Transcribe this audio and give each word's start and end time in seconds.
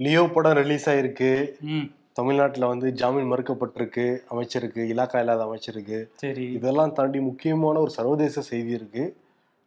Leo 0.00 0.30
படம் 0.34 0.52
release 0.52 0.90
ஆயிருக்கு. 0.90 1.50
ம். 1.60 1.82
தமிழ்நாட்டில் 2.12 2.64
வந்து 2.64 2.92
ஜாமீன் 2.92 3.32
மறுக்கப்பட்டிருக்கு 3.32 4.18
அமைச்சருக்கு 4.28 4.82
இலாக்கா 4.82 5.18
இல்லாத 5.18 5.42
அமைச்சருக்கு. 5.42 6.12
சரி. 6.14 6.52
இதெல்லாம் 6.52 6.92
தாண்டி 6.92 7.20
முக்கியமான 7.20 7.78
ஒரு 7.78 7.90
சர்வதேச 7.90 8.40
செய்தி 8.40 8.70
இருக்கு. 8.70 9.16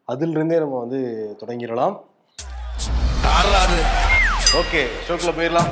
அதிலிருந்தே 0.08 0.58
நம்ம 0.58 0.80
வந்து 0.80 1.30
தொடங்கிடலாம். 1.46 2.00
ஓகே 4.54 4.86
ஷோக்கில் 5.08 5.36
போயிடலாம். 5.38 5.72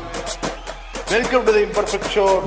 Welcome 1.09 1.43
to 1.43 1.53
the 1.53 1.61
imperfect 1.61 2.09
show 2.15 2.41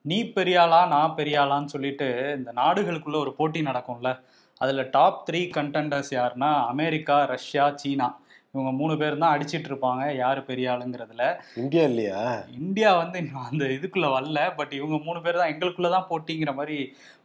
நீ 0.00 0.22
பெரியாளா 0.22 0.86
நான் 0.86 1.14
பெரியாளான்னு 1.16 1.64
சொல்லிட்டு 1.64 2.34
இந்த 2.36 2.52
நாடுகளுக்குள்ள 2.56 3.16
ஒரு 3.16 3.34
போட்டி 3.34 3.60
நடக்கும்ல. 3.60 4.20
அதுல 4.56 4.88
டாப் 4.90 5.30
த்ரீ 5.30 5.34
கண்டெண்டர்ஸ் 5.34 6.10
யாருன்னா 6.10 6.66
அமெரிக்கா 6.66 7.24
ரஷ்யா 7.24 7.72
சீனா. 7.74 8.20
இவங்க 8.58 8.72
மூணு 8.80 8.94
பேர் 9.00 9.22
தான் 9.22 9.34
அடிச்சிட்டு 9.34 9.68
இருப்பாங்க 9.70 10.04
யாரு 10.22 10.40
பெரிய 10.50 10.72
ஆளுங்கிறதுல. 10.74 11.24
இந்தியா 11.62 11.84
இல்லையா? 11.90 12.22
இந்தியா 12.60 12.90
வந்து 13.02 13.18
அந்த 13.48 13.64
இதுக்குள்ள 13.76 14.08
வரல 14.16 14.40
பட் 14.58 14.72
இவங்க 14.78 14.96
மூணு 15.08 15.20
பேர் 15.26 15.40
தான் 15.40 15.52
எங்களுக்குள்ள 15.54 15.90
தான் 15.96 16.08
போட்டிங்கிற 16.10 16.52
மாதிரி 16.60 16.78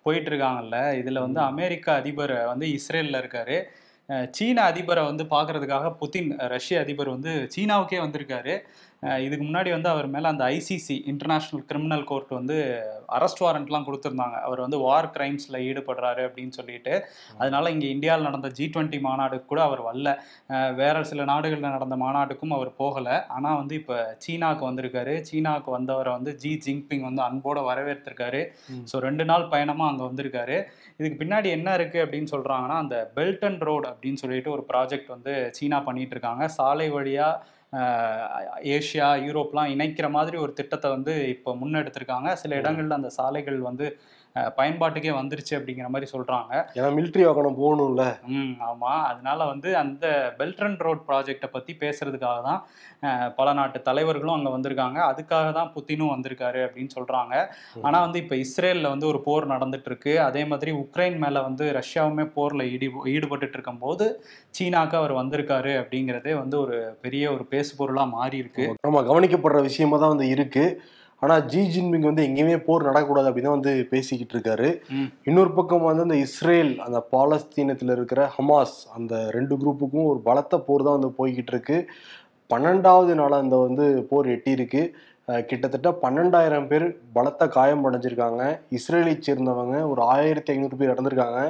போயிட்டு 0.05 0.29
இருக்காங்கல்ல. 0.31 0.77
இதுல 1.01 1.19
வந்து 1.25 1.39
அமெரிக்க 1.51 1.87
அதிபர் 2.01 2.35
வந்து 2.51 2.67
இஸ்ரேல்ல 2.77 3.21
இருக்காரு. 3.23 3.57
சீன 4.37 4.57
அதிபரை 4.71 5.03
வந்து 5.09 5.23
பார்க்கறதுக்காக 5.33 5.89
புதின் 5.99 6.29
ரஷ்ய 6.53 6.81
அதிபர் 6.85 7.13
வந்து 7.15 7.33
சீனாவுக்கே 7.53 7.99
வந்திருக்காரு. 8.05 8.53
இதுக்கு 9.25 9.45
முன்னாடி 9.47 9.69
வந்து 9.75 9.89
அவர் 9.91 10.07
மேலே 10.13 10.27
அந்த 10.31 10.43
ஐசிசி 10.55 10.95
இன்டர்நேஷ்னல் 11.11 11.63
கிரிமினல் 11.69 12.05
கோர்ட் 12.09 12.31
வந்து 12.37 12.57
அரெஸ்ட் 13.17 13.41
வாரண்ட்லாம் 13.43 13.85
கொடுத்துருந்தாங்க. 13.87 14.37
அவர் 14.47 14.61
வந்து 14.65 14.77
வார் 14.85 15.09
கிரைம்ஸில் 15.15 15.57
ஈடுபடுறாரு 15.67 16.21
அப்படின்னு 16.27 16.53
சொல்லிட்டு. 16.59 16.93
அதனால 17.39 17.71
இங்கே 17.75 17.87
இந்தியாவில் 17.95 18.27
நடந்த 18.29 18.49
ஜி 18.57 18.65
டுவெண்ட்டி 18.73 18.99
மாநாடுக்கு 19.07 19.47
கூட 19.51 19.61
அவர் 19.69 19.81
வரல. 19.87 20.11
வேற 20.81 21.03
சில 21.11 21.23
நாடுகளில் 21.31 21.75
நடந்த 21.77 21.97
மாநாட்டுக்கும் 22.03 22.55
அவர் 22.57 22.71
போகலை. 22.81 23.15
ஆனால் 23.37 23.59
வந்து 23.61 23.75
இப்போ 23.81 23.97
சீனாவுக்கு 24.25 24.65
வந்திருக்காரு. 24.69 25.15
சீனாவுக்கு 25.29 25.71
வந்தவரை 25.77 26.13
வந்து 26.17 26.33
ஜி 26.43 26.53
ஜின்பிங் 26.65 27.05
வந்து 27.09 27.23
அன்போட 27.27 27.61
வரவேற்றிருக்காரு. 27.69 28.43
ஸோ 28.91 29.01
ரெண்டு 29.07 29.25
நாள் 29.31 29.49
பயணமாக 29.55 29.91
அங்கே 29.93 30.05
வந்திருக்காரு. 30.09 30.59
இதுக்கு 30.99 31.17
பின்னாடி 31.23 31.49
என்ன 31.57 31.69
இருக்குது 31.79 32.03
அப்படின்னு 32.05 32.31
சொல்கிறாங்கன்னா 32.35 32.77
அந்த 32.83 32.95
பெல்ட் 33.17 33.45
அண்ட் 33.49 33.65
ரோடு 33.69 33.87
அப்படின்னு 33.91 34.21
சொல்லிட்டு 34.23 34.53
ஒரு 34.55 34.65
ப்ராஜெக்ட் 34.71 35.13
வந்து 35.15 35.33
சீனா 35.59 35.79
பண்ணிட்டு 35.89 36.15
இருக்காங்க. 36.17 36.45
சாலை 36.59 36.87
வழியாக 36.97 37.61
ஏஷியா 38.75 39.07
யூரோப்லாம் 39.25 39.71
இணைக்கிற 39.75 40.09
மாதிரி 40.09 40.37
ஒரு 40.37 40.53
திட்டத்தை 40.53 40.89
வந்து 40.91 41.13
இப்போ 41.29 41.51
முன்னெடுத்திருக்காங்க. 41.55 42.33
சில 42.33 42.55
இடங்கள்ல 42.61 42.99
அந்த 43.01 43.09
சாலைகள் 43.09 43.59
வந்து 43.59 43.87
பயன்பாட்டுக்கே 44.57 45.11
வந்துருச்சு 45.17 45.53
அப்படிங்கிற 45.57 45.87
மாதிரி 45.93 46.07
சொல்கிறாங்க 46.13 46.51
ஏன்னா 46.77 46.87
மிலிட்ரி 46.95 47.23
வாகனம் 47.25 47.59
போகணும்ல. 47.59 48.03
ம் 48.35 48.53
ஆமாம் 48.69 49.03
அதனால 49.09 49.39
வந்து 49.45 49.69
அந்த 49.81 50.05
பெல்ட் 50.39 50.63
அண்ட் 50.67 50.83
ரோட் 50.85 51.03
ப்ராஜெக்டை 51.09 51.49
பற்றி 51.51 51.73
பேசுறதுக்காக 51.83 52.39
தான் 52.47 52.61
பல 53.37 53.47
நாட்டு 53.53 53.79
தலைவர்களும் 53.89 54.35
அங்கே 54.37 54.53
வந்திருக்காங்க. 54.55 54.99
அதுக்காக 55.11 55.47
தான் 55.59 55.71
புத்தினும் 55.75 56.13
வந்திருக்காரு 56.13 56.61
அப்படின்னு 56.67 56.95
சொல்கிறாங்க 56.97 57.33
ஆனால் 57.85 58.05
வந்து 58.05 58.21
இப்போ 58.23 58.37
இஸ்ரேலில் 58.45 58.91
வந்து 58.93 59.09
ஒரு 59.11 59.21
போர் 59.27 59.51
நடந்துட்டு 59.53 59.91
இருக்கு 59.91 60.15
அதே 60.27 60.43
மாதிரி 60.45 60.73
உக்ரைன் 60.83 61.19
மேலே 61.25 61.41
வந்து 61.41 61.67
ரஷ்யாவுமே 61.79 62.25
போரில் 62.37 62.65
ஈடு 62.73 62.89
ஈடுபட்டுட்டு 63.13 63.57
இருக்கும்போது 63.59 64.07
சீனாக்கு 64.57 64.97
அவர் 65.01 65.13
வந்திருக்காரு 65.13 65.73
அப்படிங்கிறதே 65.81 66.35
வந்து 66.41 66.57
ஒரு 66.59 66.77
பெரிய 67.01 67.23
ஒரு 67.31 67.45
பேசு 67.45 67.71
பொருளாக 67.75 68.13
மாறி 68.17 68.37
இருக்கு 68.37 68.65
நம்ம 68.87 69.03
கவனிக்கப்படுற 69.03 69.61
விஷயமா 69.61 69.97
தான் 69.97 70.13
வந்து 70.15 70.29
இருக்கு. 70.35 70.65
ஆனா 71.23 71.35
ஜி 71.51 71.61
ஜின்பிங் 71.73 72.07
வந்து 72.09 72.25
எங்கேயுமே 72.27 72.57
போர் 72.67 72.87
நடக்கக்கூடாது 72.87 73.29
அப்படின்னு 73.29 73.55
வந்து 73.55 73.71
பேசிக்கிட்டு 73.93 74.35
இருக்காரு. 74.35 74.69
இன்னொரு 75.29 75.51
பக்கம் 75.57 75.87
வந்து 75.89 76.05
அந்த 76.07 76.17
இஸ்ரேல் 76.25 76.73
அந்த 76.85 76.99
பாலஸ்தீனத்தில் 77.15 77.95
இருக்கிற 77.97 78.21
ஹமாஸ் 78.35 78.75
அந்த 78.97 79.13
ரெண்டு 79.37 79.55
குரூப்புக்கும் 79.61 80.09
ஒரு 80.11 80.19
பலத்த 80.29 80.59
போர் 80.67 80.85
தான் 80.87 80.97
வந்து 80.97 81.11
போய்கிட்டு 81.19 81.53
இருக்கு. 81.55 81.79
பன்னெண்டாவது 82.53 83.13
நாளாக 83.21 83.43
அந்த 83.45 83.57
வந்து 83.67 83.85
போர் 84.09 84.27
எட்டியிருக்கு. 84.35 84.83
கிட்டத்தட்ட 85.49 85.89
பன்னெண்டாயிரம் 86.01 86.65
பேர் 86.71 86.85
பலத்த 87.17 87.43
காயம் 87.57 87.85
அடைஞ்சிருக்காங்க. 87.89 88.41
இஸ்ரேலை 88.77 89.13
சேர்ந்தவங்க 89.27 89.77
ஒரு 89.91 90.01
ஆயிரத்தி 90.15 90.51
ஐநூறு 90.53 90.75
பேர் 90.79 90.93
இறந்திருக்காங்க. 90.93 91.41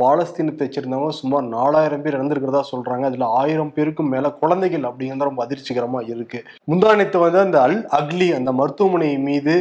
பாலஸ்தீனத்தை 0.00 0.60
தைச்சிருந்தவங்க 0.62 1.14
சுமார் 1.18 1.44
நாலாயிரம் 1.54 2.02
பேர் 2.04 2.16
இறந்துருக்கிறதா 2.18 2.62
சொல்றாங்க. 2.72 3.04
அதுல 3.10 3.28
ஆயிரம் 3.40 3.72
பேருக்கும் 3.76 4.12
மேல 4.14 4.30
குழந்தைகள் 4.42 4.88
அப்படிங்கிறது 4.88 5.28
ரொம்ப 5.28 5.42
அதிர்ச்சிகரமா 5.46 6.00
இருக்கு. 6.12 6.40
முந்தானத்து 6.70 7.18
வந்து 7.24 7.40
அந்த 7.46 7.58
அல் 7.66 7.78
அக்லி 7.98 8.28
அந்த 8.38 8.52
மருத்துவமனை 8.60 9.10
மீது 9.28 9.54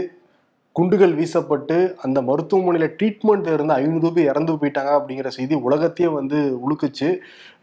குண்டுகள் 0.75 1.13
வீசப்பட்டு 1.19 1.75
அந்த 2.05 2.19
மருத்துவமனையில் 2.29 2.95
ட்ரீட்மெண்ட் 2.99 3.47
இருந்த 3.53 3.73
ஐநூறு 3.81 4.09
பேர் 4.15 4.29
இறந்து 4.31 4.53
போயிட்டாங்க 4.61 4.91
அப்படிங்கிற 4.97 5.29
செய்தி 5.35 5.55
உலகத்தையே 5.67 6.09
வந்து 6.17 6.39
உழுக்குச்சு 6.65 7.09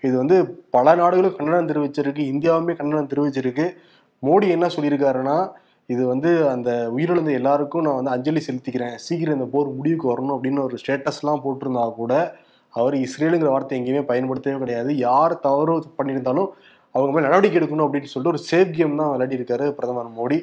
இது 0.06 0.14
வந்து 0.20 0.36
பல 0.76 0.94
நாடுகளும் 1.00 1.34
கண்டனம் 1.36 1.68
தெரிவிச்சிருக்கு 1.70 2.22
இந்தியாவுமே 2.32 2.74
கண்டனம் 2.78 3.10
தெரிவிச்சிருக்கு. 3.12 3.66
மோடி 4.22 4.48
என்ன 4.56 4.66
சொல்லியிருக்காருன்னா 4.76 5.36
இது 5.88 6.02
வந்து 6.12 6.30
அந்த 6.54 6.70
உயிரிழந்த 6.94 7.30
எல்லாருக்கும் 7.40 7.84
நான் 7.86 7.98
வந்து 7.98 8.14
அஞ்சலி 8.14 8.40
செலுத்திக்கிறேன். 8.46 8.96
சீக்கிரம் 9.06 9.36
இந்த 9.38 9.48
போர் 9.54 9.76
முடிவுக்கு 9.78 10.06
வரணும் 10.12 10.34
அப்படின்னு 10.36 10.64
ஒரு 10.68 10.76
ஸ்டேட்டஸ்லாம் 10.82 11.44
போட்டிருந்தா 11.44 11.84
கூட 12.00 12.14
அவர் 12.80 12.94
இஸ்ரேலுங்கிற 13.04 13.50
வார்த்தை 13.54 13.76
எங்கேயுமே 13.78 14.02
பயன்படுத்தவே 14.10 14.60
கிடையாது. 14.64 14.90
யார் 15.06 15.34
தவறு 15.46 15.74
பண்ணியிருந்தாலும் 15.98 16.50
அவங்க 16.94 17.10
மேலே 17.14 17.26
நடவடிக்கை 17.26 17.58
எடுக்கணும் 17.60 17.86
அப்படின்னு 17.86 18.12
சொல்லிட்டு 18.12 18.34
ஒரு 18.34 18.42
சேஃப் 18.50 18.72
கேம் 18.78 18.98
தான் 19.00 19.12
விளையாடிருக்காரு 19.12 19.66
பிரதமர் 19.76 20.16
மோடி. 20.20 20.38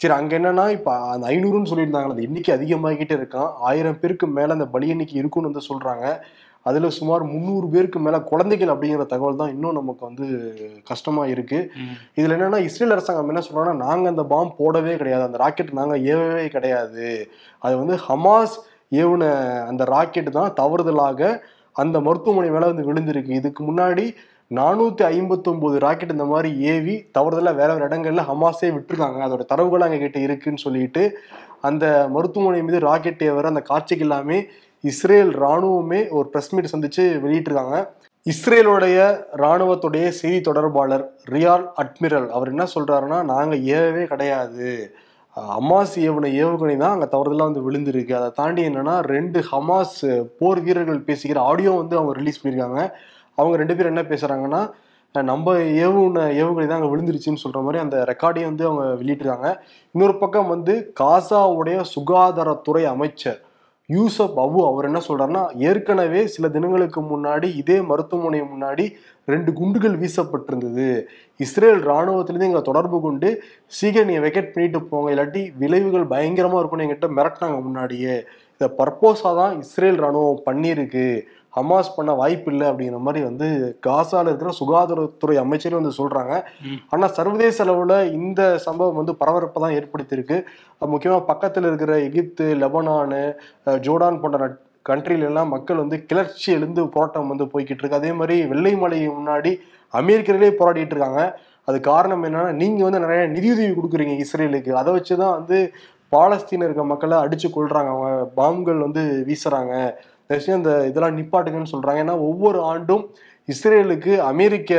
சரி 0.00 0.14
அங்கே 0.16 0.34
என்னன்னா 0.38 0.64
இப்போ 0.74 0.92
அந்த 1.12 1.24
ஐநூறுன்னு 1.34 1.70
சொல்லியிருந்தாங்க 1.70 2.10
அந்த 2.14 2.26
எண்ணிக்கை 2.26 2.52
அதிகமாகிக்கிட்டே 2.56 3.14
இருக்கான் 3.20 3.48
ஆயிரம் 3.68 3.98
பேருக்கு 4.02 4.26
மேலே 4.36 4.50
அந்த 4.56 4.66
பலி 4.74 4.86
எண்ணிக்கை 4.94 5.16
இருக்குன்னு 5.20 5.50
வந்து 5.50 5.68
சொல்கிறாங்க 5.70 6.04
அதில் 6.68 6.86
சுமார் 6.98 7.22
முந்நூறு 7.32 7.66
பேருக்கு 7.72 7.98
மேலே 8.06 8.18
குழந்தைகள் 8.30 8.72
அப்படிங்கிற 8.72 9.04
தகவல் 9.12 9.40
தான் 9.40 9.52
இன்னும் 9.54 9.76
நமக்கு 9.78 10.02
வந்து 10.08 10.26
கஷ்டமாக 10.90 11.32
இருக்குது. 11.34 11.68
இதுல 12.18 12.34
என்னன்னா 12.36 12.58
இஸ்ரேல் 12.68 12.94
அரசாங்கம் 12.96 13.30
என்ன 13.32 13.42
சொல்றாங்கன்னா 13.46 13.84
நாங்க 13.86 14.08
அந்த 14.12 14.24
பாம் 14.32 14.56
போடவே 14.60 14.94
கிடையாது. 15.02 15.24
அந்த 15.28 15.38
ராக்கெட் 15.44 15.78
நாங்க 15.80 15.96
ஏவவே 16.12 16.46
கிடையாது. 16.56 17.06
அது 17.64 17.74
வந்து 17.82 17.96
ஹமாஸ் 18.06 18.56
ஏவுன 19.02 19.30
அந்த 19.70 19.84
ராக்கெட் 19.94 20.36
தான் 20.38 20.54
தவறுதலாக 20.60 21.30
அந்த 21.82 21.96
மருத்துவமனை 22.06 22.50
மேலே 22.54 22.66
வந்து 22.70 22.86
விழுந்திருக்கு. 22.88 23.38
இதுக்கு 23.40 23.62
முன்னாடி 23.70 24.04
நானூத்தி 24.58 25.02
ஐம்பத்தொன்பது 25.14 25.76
ராக்கெட் 25.84 26.14
இந்த 26.14 26.26
மாதிரி 26.32 26.50
ஏவி 26.72 26.94
தவறுதலாக 27.16 27.58
வேற 27.60 27.70
வேற 27.74 27.86
இடங்கள்ல 27.88 28.22
ஹமாஸே 28.30 28.68
விட்டுருக்காங்க. 28.76 29.18
அதோட 29.26 29.42
தரவுகள் 29.50 29.84
அங்கே 29.86 29.98
கிட்ட 30.04 30.18
இருக்குன்னு 30.26 30.64
சொல்லிட்டு 30.66 31.02
அந்த 31.68 31.84
மருத்துவமனை 32.14 32.60
மீது 32.66 32.80
ராக்கெட் 32.88 33.24
ஏவர 33.28 33.50
அந்த 33.52 33.62
காட்சிக்கு 33.70 34.06
எல்லாமே 34.06 34.38
இஸ்ரேல் 34.90 35.32
ராணுவமே 35.44 36.00
ஒரு 36.16 36.26
ப்ரெஸ் 36.32 36.52
மீட் 36.54 36.72
சந்திச்சு 36.72 37.04
வெளியிட்டிருக்காங்க. 37.24 37.78
இஸ்ரேலுடைய 38.26 38.98
ராணுவத்துடைய 39.42 40.06
செய்தி 40.20 40.38
தொடர்பாளர் 40.48 41.04
ரியால் 41.34 41.66
அட்மிரல் 41.82 42.28
அவர் 42.36 42.52
என்ன 42.52 42.64
சொல்றாருன்னா 42.74 43.18
நாங்கள் 43.32 43.62
ஏவவே 43.76 44.04
கிடையாது. 44.12 44.70
ஹமாஸ் 45.52 45.94
ஏவுன 46.06 46.30
ஏவுகணை 46.42 46.74
தான் 46.82 46.94
அங்கே 46.94 47.08
தவறுதலாக 47.14 47.48
வந்து 47.50 47.64
விழுந்திருக்கு. 47.66 48.12
அதை 48.18 48.28
தாண்டி 48.40 48.62
என்னென்னா 48.68 48.94
ரெண்டு 49.14 49.38
ஹமாஸ் 49.50 49.96
போர் 50.40 50.60
வீரர்கள் 50.66 51.06
பேசிக்கிற 51.08 51.40
ஆடியோ 51.50 51.72
வந்து 51.80 51.96
அவங்க 52.00 52.12
ரிலீஸ் 52.20 52.40
பண்ணியிருக்காங்க 52.40 52.82
அவங்க 53.38 53.56
ரெண்டு 53.62 53.74
பேரும் 53.76 53.92
என்ன 53.94 54.04
பேசுகிறாங்கன்னா 54.12 54.62
நம்ம 55.14 55.52
ஏவுன 55.84 56.24
ஏவுகணை 56.40 56.64
தான் 56.66 56.78
அங்கே 56.78 56.90
விழுந்துருச்சுன்னு 56.92 57.42
சொல்கிற 57.42 57.60
மாதிரி 57.66 57.78
அந்த 57.84 57.96
ரெக்கார்டையும் 58.10 58.50
வந்து 58.50 58.66
அவங்க 58.68 58.82
வெளியிட்டிருக்காங்க. 59.00 59.50
இன்னொரு 59.94 60.14
பக்கம் 60.22 60.50
வந்து 60.54 60.74
காசாவுடைய 61.00 61.78
சுகாதாரத்துறை 61.94 62.82
அமைச்சர் 62.94 63.38
யூசப் 63.88 64.38
அபு 64.42 64.58
அவர் 64.70 64.86
என்ன 64.88 65.00
சொல்றாருன்னா 65.06 65.42
ஏற்கனவே 65.68 66.22
சில 66.32 66.48
தினங்களுக்கு 66.56 67.00
முன்னாடி 67.12 67.48
இதே 67.60 67.76
மருத்துவமனை 67.90 68.40
முன்னாடி 68.50 68.84
ரெண்டு 69.32 69.50
குண்டுகள் 69.58 69.96
வீசப்பட்டிருந்தது. 70.02 70.88
இஸ்ரேல் 71.44 71.80
இராணுவத்திலேருந்து 71.86 72.48
எங்களை 72.48 72.62
தொடர்பு 72.68 72.98
கொண்டு 73.06 73.28
சீக்கிரம் 73.78 74.10
நீங்கள் 74.10 74.26
வெக்கெட் 74.26 74.52
பண்ணிட்டு 74.54 74.80
போங்க 74.90 75.14
இல்லாட்டி 75.14 75.42
விளைவுகள் 75.62 76.06
பயங்கரமாக 76.12 76.60
இருக்கும்னு 76.60 76.86
எங்கிட்ட 76.86 77.08
மிரட்டினாங்க 77.18 77.58
முன்னாடியே. 77.68 78.16
இதை 78.56 78.68
பர்போஸாக 78.80 79.34
தான் 79.40 79.56
இஸ்ரேல் 79.64 80.00
ராணுவம் 80.04 80.44
பண்ணியிருக்கு. 80.48 81.08
ஹமாஸ் 81.58 81.94
பண்ண 81.96 82.12
வாய்ப்பு 82.20 82.50
இல்லை 82.52 82.66
அப்படிங்கிற 82.70 83.00
மாதிரி 83.06 83.20
வந்து 83.28 83.48
காசால 83.86 84.26
இருக்கிற 84.30 84.52
சுகாதாரத்துறை 84.60 85.36
அமைச்சரே 85.44 85.76
வந்து 85.80 85.92
சொல்றாங்க. 86.00 86.34
ஆனா 86.92 87.06
சர்வதேச 87.18 87.64
அளவுல 87.64 87.96
இந்த 88.18 88.42
சம்பவம் 88.66 89.00
வந்து 89.00 89.14
பரபரப்பை 89.22 89.60
தான் 89.64 89.76
ஏற்படுத்தியிருக்கு. 89.80 90.38
முக்கியமா 90.94 91.18
பக்கத்துல 91.32 91.70
இருக்கிற 91.70 91.92
எகிப்து 92.08 92.46
லெபனானு 92.62 93.22
ஜோர்டான் 93.86 94.22
போன்ற 94.24 94.48
கண்ட்ரில 94.90 95.28
எல்லாம் 95.30 95.52
மக்கள் 95.54 95.80
வந்து 95.82 95.96
கிளர்ச்சி 96.10 96.48
எழுந்து 96.58 96.82
போராட்டம் 96.94 97.30
வந்து 97.32 97.46
போய்கிட்டு 97.52 97.82
இருக்கு. 97.82 98.00
அதே 98.00 98.12
மாதிரி 98.18 98.36
வெள்ளை 98.52 98.72
மலை 98.82 99.00
முன்னாடி 99.08 99.52
அமெரிக்கர்களே 99.94 100.50
போராடிட்டு 100.60 100.94
இருக்காங்க. 100.94 101.22
அது 101.68 101.78
காரணம் 101.88 102.22
என்னன்னா 102.26 102.52
நீங்க 102.60 102.80
வந்து 102.86 103.02
நிறைய 103.04 103.22
நிதியுதவி 103.34 103.72
கொடுக்குறீங்க 103.78 104.14
இஸ்ரேலுக்கு. 104.24 104.70
அதை 104.80 104.90
வச்சுதான் 104.96 105.36
வந்து 105.38 105.58
பாலஸ்தீன 106.12 106.66
இருக்க 106.66 106.84
மக்களை 106.92 107.16
அடிச்சு 107.24 107.48
கொள்றாங்க 107.56 107.90
அவங்க 107.94 108.10
பாம்புகள் 108.38 108.84
வந்து 108.84 109.02
வீசுறாங்க. 109.28 109.74
தயவுசெய்து 110.30 110.58
இந்த 110.58 110.72
இதெல்லாம் 110.84 111.18
நிப்பாட்டுங்கன்னு 111.18 111.74
சொல்றாங்க. 111.74 112.02
ஏன்னா 112.04 112.16
ஒவ்வொரு 112.22 112.60
ஆண்டும் 112.62 113.04
இஸ்ரேலுக்கு 113.48 114.14
அமெரிக்க 114.24 114.72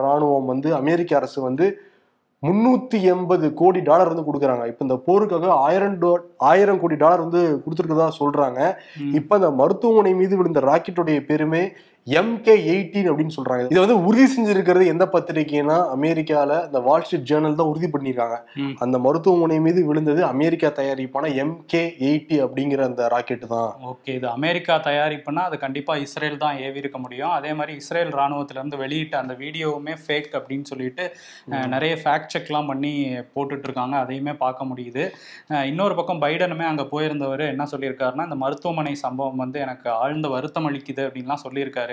ராணுவம் 0.00 0.44
வந்து 0.44 0.74
அமெரிக்க 0.74 1.16
அரசு 1.16 1.40
வந்து 1.40 1.66
முன்னூத்தி 2.42 2.98
எண்பது 3.10 3.46
கோடி 3.54 3.80
டாலர் 3.80 4.10
வந்து 4.12 4.26
கொடுக்குறாங்க. 4.28 4.64
இப்போ 4.66 4.82
இந்த 4.84 4.96
போருக்காக 5.06 5.50
ஆயிரம் 5.66 5.98
டோ 5.98 6.10
ஆயிரம் 6.44 6.80
கோடி 6.80 6.94
டாலர் 6.94 7.24
வந்து 7.26 7.42
கொடுத்துருக்கதா 7.64 8.08
சொல்றாங்க. 8.18 8.60
ம். 9.00 9.12
இப்ப 9.14 9.34
அந்த 9.34 9.50
மருத்துவமனை 9.52 10.14
மீது 10.14 10.36
விழுந்த 10.36 10.60
ராக்கெட்டுடைய 10.60 11.20
பெருமை 11.26 11.62
எம்கே 12.06 12.54
எயிட்டீன் 12.70 13.06
அப்படின்னு 13.10 13.34
சொல்றாங்க. 13.34 13.68
இதை 13.72 13.82
வந்து 13.82 13.94
உறுதி 14.06 14.24
செஞ்சிருக்கிறது 14.32 14.86
எந்த 14.92 15.04
பத்திரிகைனா 15.12 15.76
அமெரிக்கால 15.94 16.50
இந்த 16.66 16.80
வால் 16.86 17.04
ஸ்ட்ரீட் 17.04 17.28
ஜேர்னல் 17.30 17.56
தான் 17.60 17.70
உறுதி 17.70 17.88
பண்ணியிருக்காங்க. 17.94 18.36
அந்த 18.84 18.96
மருத்துவமனை 19.04 19.56
மீது 19.66 19.82
விழுந்தது 19.90 20.20
அமெரிக்கா 20.32 20.68
தயாரிப்பான 20.78 21.30
எம்கே 21.42 21.82
எயிட்டி 22.08 22.38
அப்படிங்கிற 22.46 22.82
அந்த 22.88 23.04
ராக்கெட் 23.14 23.46
தான். 23.54 23.70
ஓகே 23.92 24.16
இது 24.18 24.28
அமெரிக்கா 24.38 24.76
தயாரிப்புனா 24.88 25.44
அது 25.50 25.58
கண்டிப்பா 25.64 25.96
இஸ்ரேல் 26.04 26.36
தான் 26.44 26.58
ஏவி 26.66 26.82
இருக்க 26.82 27.00
முடியும். 27.04 27.32
அதே 27.38 27.52
மாதிரி 27.60 27.74
இஸ்ரேல் 27.82 28.12
ராணுவத்துல 28.18 28.60
இருந்து 28.60 28.80
வெளியிட்ட 28.82 29.16
அந்த 29.22 29.36
வீடியோவுமே 29.44 29.94
ஃபேக் 30.04 30.30
அப்படின்னு 30.40 30.68
சொல்லிட்டு 30.72 31.06
நிறைய 31.76 31.94
ஃபேக்ட் 32.04 32.34
செக்லாம் 32.36 32.70
பண்ணி 32.72 32.92
போட்டுட்டு 33.34 33.66
இருக்காங்க. 33.70 33.96
அதையுமே 34.04 34.36
பார்க்க 34.44 34.70
முடியுது. 34.72 35.06
இன்னொரு 35.70 35.96
பக்கம் 36.02 36.22
பைடனுமே 36.26 36.68
அங்க 36.74 36.86
போயிருந்தவர் 36.92 37.46
என்ன 37.54 37.68
சொல்லியிருக்காருன்னா 37.72 38.28
இந்த 38.30 38.40
மருத்துவமனை 38.44 38.94
சம்பவம் 39.06 39.42
வந்து 39.46 39.58
எனக்கு 39.66 39.90
ஆழ்ந்த 40.02 40.28
வருத்தம் 40.36 40.68
அளிக்குது 40.70 41.04
அப்படின்லாம் 41.08 41.44
சொல்லியிருக்காரு. 41.46 41.90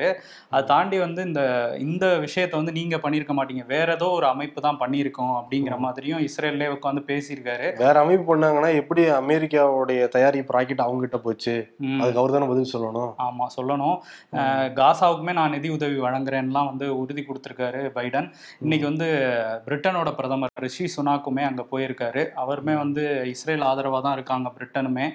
அதை 0.51 0.61
தாண்டி 0.71 0.97
வந்து 1.05 1.21
இந்த 1.29 1.41
இந்த 1.85 2.05
விஷயத்தை 2.25 2.55
வந்து 2.59 2.75
நீங்க 2.79 2.95
பண்ணியிருக்க 3.03 3.33
மாட்டீங்க. 3.37 3.63
வேற 3.73 3.87
ஏதோ 3.97 4.07
ஒரு 4.17 4.27
அமைப்பு 4.33 4.59
தான் 4.67 4.79
பண்ணியிருக்கோம் 4.83 5.33
அப்படிங்கிற 5.39 5.77
மாதிரியும் 5.85 6.23
இஸ்ரேல்லே 6.27 6.69
உட்காந்து 6.75 7.03
பேசியிருக்காரு. 7.11 7.67
வேற 7.83 7.95
அமைப்பு 8.05 8.25
பண்ணாங்கன்னா 8.31 8.71
எப்படி 8.81 9.03
அமெரிக்காவுடைய 9.21 10.01
தயாரிப்பு 10.15 10.55
ராக்கெட் 10.57 10.85
அவங்க 10.85 11.03
கிட்ட 11.05 11.19
போச்சு. 11.25 11.55
அதுக்கு 12.01 12.21
அவர் 12.21 12.35
தானே 12.35 12.49
பதில் 12.51 12.71
சொல்லணும்? 12.73 13.11
ஆமா 13.27 13.47
சொல்லணும். 13.57 13.97
காசாவுக்குமே 14.79 15.35
நான் 15.39 15.55
நிதி 15.57 15.71
உதவி 15.77 15.97
வழங்குறேன்லாம் 16.07 16.69
வந்து 16.71 16.87
உறுதி 17.01 17.23
கொடுத்திருக்காரு 17.29 17.81
பைடன். 17.97 18.29
இன்னைக்கு 18.65 18.85
வந்து 18.91 19.09
பிரிட்டனோட 19.65 20.09
பிரதமர் 20.19 20.63
ரிஷி 20.65 20.85
சுனாக்குமே 20.95 21.43
அங்க 21.49 21.63
போயிருக்காரு. 21.73 22.23
அவருமே 22.43 22.75
வந்து 22.83 23.03
இஸ்ரேல் 23.33 23.65
ஆதரவா 23.69 23.99
தான் 24.05 24.17
இருக்காங்க 24.17 24.47
பிரிட்டனுமே. 24.57 25.07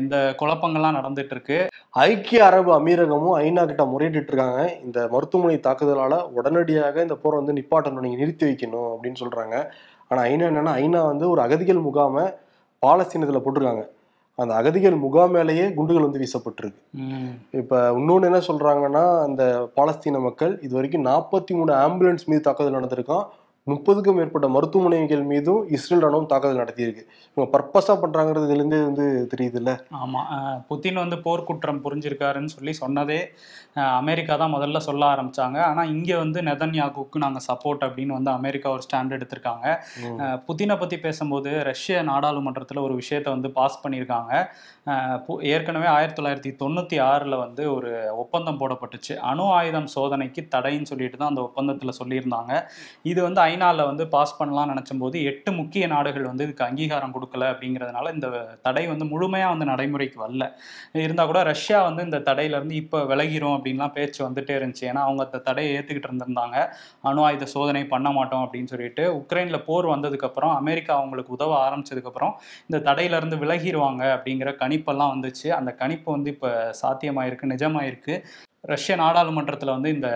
இந்த 0.00 0.16
குழப்பங்கள்லாம் 0.40 0.98
நடந்துட்டு 0.98 1.34
இருக்கு 1.36 1.58
ஐக்கிய 2.06 2.40
அரபு 2.48 2.70
அமீரகமும் 2.78 3.36
ஐநா 3.44 3.62
கிட்ட 3.70 3.84
முறையிட்டு 3.92 4.32
இருக்காங்க 4.32 4.60
இந்த 4.86 4.98
மருத்துவமனை 5.14 5.56
தாக்குதலால 5.66 6.14
உடனடியாக 6.38 7.02
இந்த 7.06 7.16
போரை 7.22 7.36
வந்து 7.40 7.56
நிப்பாட்டணும் 7.58 8.04
நீங்க 8.06 8.18
நிறுத்தி 8.22 8.44
வைக்கணும் 8.48 8.90
அப்படின்னு 8.94 9.22
சொல்றாங்க. 9.22 9.56
ஆனா 10.10 10.20
ஐநா 10.30 10.44
என்னன்னா 10.50 10.74
ஐநா 10.82 11.00
வந்து 11.12 11.24
ஒரு 11.32 11.40
அகதிகள் 11.46 11.86
முகாமை 11.88 12.24
பாலஸ்தீனத்துல 12.82 13.40
போட்டிருக்காங்க. 13.44 13.84
அந்த 14.38 14.52
அகதிகள் 14.60 14.94
முகாம் 15.04 15.34
மேலேயே 15.36 15.64
குண்டுகள் 15.76 16.06
வந்து 16.06 16.20
வீசப்பட்டிருக்கு. 16.22 16.80
இப்ப 17.60 17.80
இன்னொன்னு 17.98 18.28
என்ன 18.28 18.40
சொல்றாங்கன்னா 18.46 19.02
அந்த 19.26 19.42
பாலஸ்தீன 19.76 20.20
மக்கள் 20.26 20.52
இது 20.66 20.72
வரைக்கும் 20.78 21.06
நாற்பத்தி 21.10 21.52
மூணு 21.58 21.72
ஆம்புலன்ஸ் 21.84 22.24
மீது 22.30 22.42
தாக்குதல் 22.46 22.78
நடந்திருக்கான். 22.78 23.26
முப்பதுக்கும் 23.66 24.14
மேற்பட்ட 24.14 24.48
மருத்துவமனைகள் 24.48 25.22
மீதும் 25.22 25.68
இஸ்ரேல் 25.68 26.02
ராணுவம் 26.04 26.26
தாக்குதல் 26.26 26.60
நடத்தியிருக்கு. 26.60 27.02
இவங்க 27.36 27.50
பர்பஸா 27.54 27.94
பண்றாங்கிறது 27.94 28.46
இதுல 28.46 28.54
இருந்தே 28.54 28.78
வந்து 28.80 29.04
தெரியுதுல்ல? 29.34 29.72
ஆமா. 29.96 30.20
அஹ் 30.36 30.60
புதின் 30.70 30.94
வந்து 30.94 31.16
போர்க்குற்றம் 31.16 31.80
புரிஞ்சிருக்காருன்னு 31.84 32.52
சொல்லி 32.54 32.74
சொன்னதே 32.80 33.18
அமெரிக்கா 33.96 34.36
தான் 34.36 34.54
முதல்ல 34.54 34.78
சொல்ல 34.78 35.06
ஆரம்பிச்சாங்க. 35.06 35.58
ஆனா 35.62 35.84
இங்க 35.90 36.16
வந்து 36.16 36.40
நெதன்யாகுக்கு 36.42 37.18
நாங்க 37.18 37.40
சப்போர்ட் 37.48 37.84
அப்படின்னு 37.84 38.12
வந்து 38.12 38.30
அமெரிக்கா 38.30 38.70
ஒரு 38.70 38.82
ஸ்டாண்ட் 38.86 39.14
எடுத்திருக்காங்க. 39.16 39.66
ம். 40.02 40.18
அஹ் 40.18 40.38
புதினை 40.48 40.78
பத்தி 40.78 40.98
பேசும்போது 40.98 41.62
ரஷ்ய 41.62 42.02
நாடாளுமன்றத்துல 42.02 42.82
ஒரு 42.82 42.96
விஷயத்த 42.98 43.28
வந்து 43.28 43.50
பாஸ் 43.50 43.86
பண்ணியிருக்காங்க. 43.86 44.32
ஏற்கனவே 45.48 45.86
ஆயிரத்தி 45.86 46.18
தொள்ளாயிரத்தி 46.18 46.62
தொண்ணூத்தி 46.62 46.96
ஆறுல 47.04 47.38
வந்து 47.38 47.74
ஒரு 47.74 47.90
ஒப்பந்தம் 48.16 48.60
போடப்பட்டுச்சு. 48.60 49.14
அணு 49.22 49.44
ஆயுதம் 49.52 49.86
சோதனைக்கு 49.94 50.48
தடைன்னு 50.54 50.82
சொல்லிட்டு 50.84 51.16
தான் 51.16 51.28
அந்த 51.28 51.42
ஒப்பந்தத்துல 51.46 51.92
சொல்லியிருந்தாங்க. 52.00 52.52
இது 53.02 53.22
வந்து 53.22 53.40
ஐநால 53.50 53.86
வந்து 53.90 54.06
பாஸ் 54.16 54.36
பண்ணலாம்னு 54.40 54.72
நினச்சும்போது 54.74 55.16
எட்டு 55.32 55.50
முக்கிய 55.60 55.84
நாடுகள் 55.94 56.30
வந்து 56.30 56.46
இதுக்கு 56.48 56.66
அங்கீகாரம் 56.68 57.16
கொடுக்கல 57.16 57.50
அப்படிங்கிறதுனால 57.52 58.14
இந்த 58.16 58.28
தடை 58.68 58.86
வந்து 58.92 59.06
முழுமையாக 59.14 59.54
வந்து 59.54 59.70
நடைமுறைக்கு 59.72 60.18
வரல. 60.24 60.44
இருந்தால் 61.06 61.30
கூட 61.32 61.42
ரஷ்யா 61.52 61.80
வந்து 61.88 62.02
இந்த 62.08 62.20
தடையிலேருந்து 62.30 62.80
இப்போ 62.84 62.98
விலகிரும் 63.12 63.28
விலகிறோம் 63.30 63.56
அப்படின்லாம் 63.56 63.94
பேச்சு 63.96 64.20
வந்துட்டே 64.26 64.54
இருந்துச்சு. 64.58 64.84
ஏன்னா 64.90 65.02
அவங்க 65.06 65.22
அந்த 65.26 65.38
தடையை 65.48 65.70
ஏற்றுக்கிட்டு 65.76 66.08
இருந்திருந்தாங்க. 66.10 66.56
அணு 67.08 67.20
ஆயுத 67.28 67.46
சோதனை 67.54 67.82
பண்ண 67.94 68.08
மாட்டோம் 68.18 68.44
அப்படின்னு 68.44 68.72
சொல்லிட்டு 68.74 69.04
உக்ரைனில் 69.20 69.64
போர் 69.68 69.86
வந்ததுக்கப்புறம் 69.94 70.54
அமெரிக்கா 70.60 70.92
அவங்களுக்கு 71.00 71.36
உதவ 71.38 71.56
ஆரம்பிச்சதுக்கப்புறம் 71.66 72.34
இந்த 72.68 72.80
தடையிலேருந்து 72.88 73.40
விலகிடுவாங்க 73.44 74.02
அப்படிங்கிற 74.16 74.52
கணிப்பெல்லாம் 74.62 75.12
வந்துச்சு. 75.14 75.48
அந்த 75.58 75.72
கணிப்பு 75.82 76.08
வந்து 76.16 76.30
இப்போ 76.36 76.50
சாத்தியமாயிருக்கு 76.82 77.52
நிஜமாயிருக்கு. 77.54 78.16
ரஷ்ய 78.74 78.94
நாடாளுமன்றத்தில் 79.04 79.76
வந்து 79.76 79.90
இந்த 79.96 80.08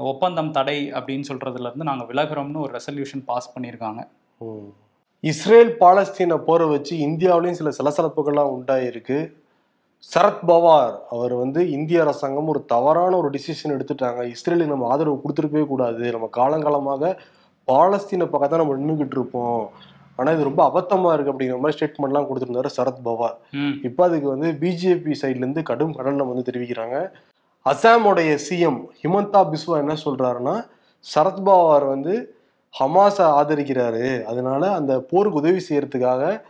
ஒப்பந்தம் 0.00 0.50
தடை 0.56 0.78
அப்படின்னு 0.98 1.28
சொல்றதுல 1.28 1.68
இருந்து 1.68 1.88
நாங்க 1.88 2.04
விலகுறோம்னு 2.10 2.62
ஒரு 2.64 2.72
ரெசல்யூஷன் 2.78 3.24
பாஸ் 3.30 3.52
பண்ணியிருக்காங்க. 3.54 4.00
இஸ்ரேல் 5.30 5.72
பாலஸ்தீன 5.82 6.36
போரை 6.48 6.66
வச்சு 6.72 6.94
இந்தியாவிலையும் 7.06 7.58
சில 7.60 7.70
சலசலப்புகள்லாம் 7.78 8.52
உண்டாயிருக்கு. 8.56 9.18
சரத் 10.10 10.44
பவார் 10.50 10.92
அவர் 11.14 11.32
வந்து 11.42 11.60
இந்திய 11.76 12.02
அரசாங்கம் 12.04 12.50
ஒரு 12.52 12.60
தவறான 12.72 13.12
ஒரு 13.20 13.28
டிசிஷன் 13.36 13.74
எடுத்துட்டாங்க. 13.76 14.20
இஸ்ரேலுக்கு 14.34 14.74
நம்ம 14.74 14.90
ஆதரவு 14.94 15.22
கொடுத்துருக்கவே 15.22 15.64
கூடாது. 15.72 16.04
நம்ம 16.16 16.28
காலங்காலமாக 16.38 17.12
பாலஸ்தீன 17.68 18.28
பக்கம் 18.32 18.52
தான் 18.52 18.62
நம்ம 18.62 18.76
நின்றுக்கிட்டு 18.80 19.18
இருப்போம். 19.18 19.64
ஆனால் 20.18 20.34
இது 20.36 20.46
ரொம்ப 20.48 20.62
அபத்தமா 20.70 21.10
இருக்கு 21.14 21.32
அப்படிங்கிற 21.32 21.58
மாதிரி 21.64 21.76
ஸ்டேட்மெண்ட்லாம் 21.78 22.28
கொடுத்துருந்தாரு 22.28 22.70
சரத் 22.76 23.02
பவார். 23.08 23.36
இப்போ 23.88 24.02
அதுக்கு 24.06 24.28
வந்து 24.34 24.50
பிஜேபி 24.62 25.14
சைட்லேருந்து 25.22 25.64
கடும் 25.70 25.96
கண்டனம் 25.98 26.30
வந்து 26.32 26.46
தெரிவிக்கிறாங்க. 26.48 26.98
அசாமோடைய 27.66 28.32
சிஎம் 28.48 28.80
ஹிமந்தா 29.02 29.40
பிஸ்வா 29.52 29.76
என்ன 29.78 29.94
சொல்றாருன்னா 30.04 30.54
சரத்பவார் 31.14 31.86
வந்து 31.86 32.14
ஹமாஸை 32.74 33.26
ஆதரிக்கிறாரு. 33.40 34.24
அதனால 34.24 34.74
அந்த 34.74 35.00
போருக்கு 35.00 35.38
உதவி 35.38 35.60
செய்யறதுக்காக 35.68 36.42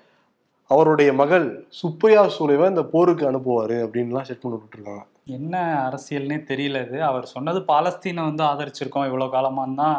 அவருடைய 0.70 1.12
மகள் 1.12 1.46
சுப்ரியா 1.82 2.22
சூலைவை 2.38 2.66
இந்த 2.68 2.82
போருக்கு 2.82 3.24
அனுப்புவார் 3.30 3.76
அப்படின்லாம் 3.84 4.26
ஸ்டேட்மெண்ட் 4.26 4.60
விட்டுருக்காங்க. 4.62 5.04
என்ன 5.36 5.54
அரசியல்னே 5.86 6.36
தெரியல 6.50 6.78
இது. 6.86 6.98
அவர் 7.02 7.26
சொன்னது 7.32 7.58
பாலஸ்தீனை 7.68 8.22
வந்து 8.28 8.44
ஆதரிச்சிருக்கோம் 8.44 9.06
இவ்வளவு 9.06 9.34
காலமான்னு 9.34 9.74
தான் 9.74 9.98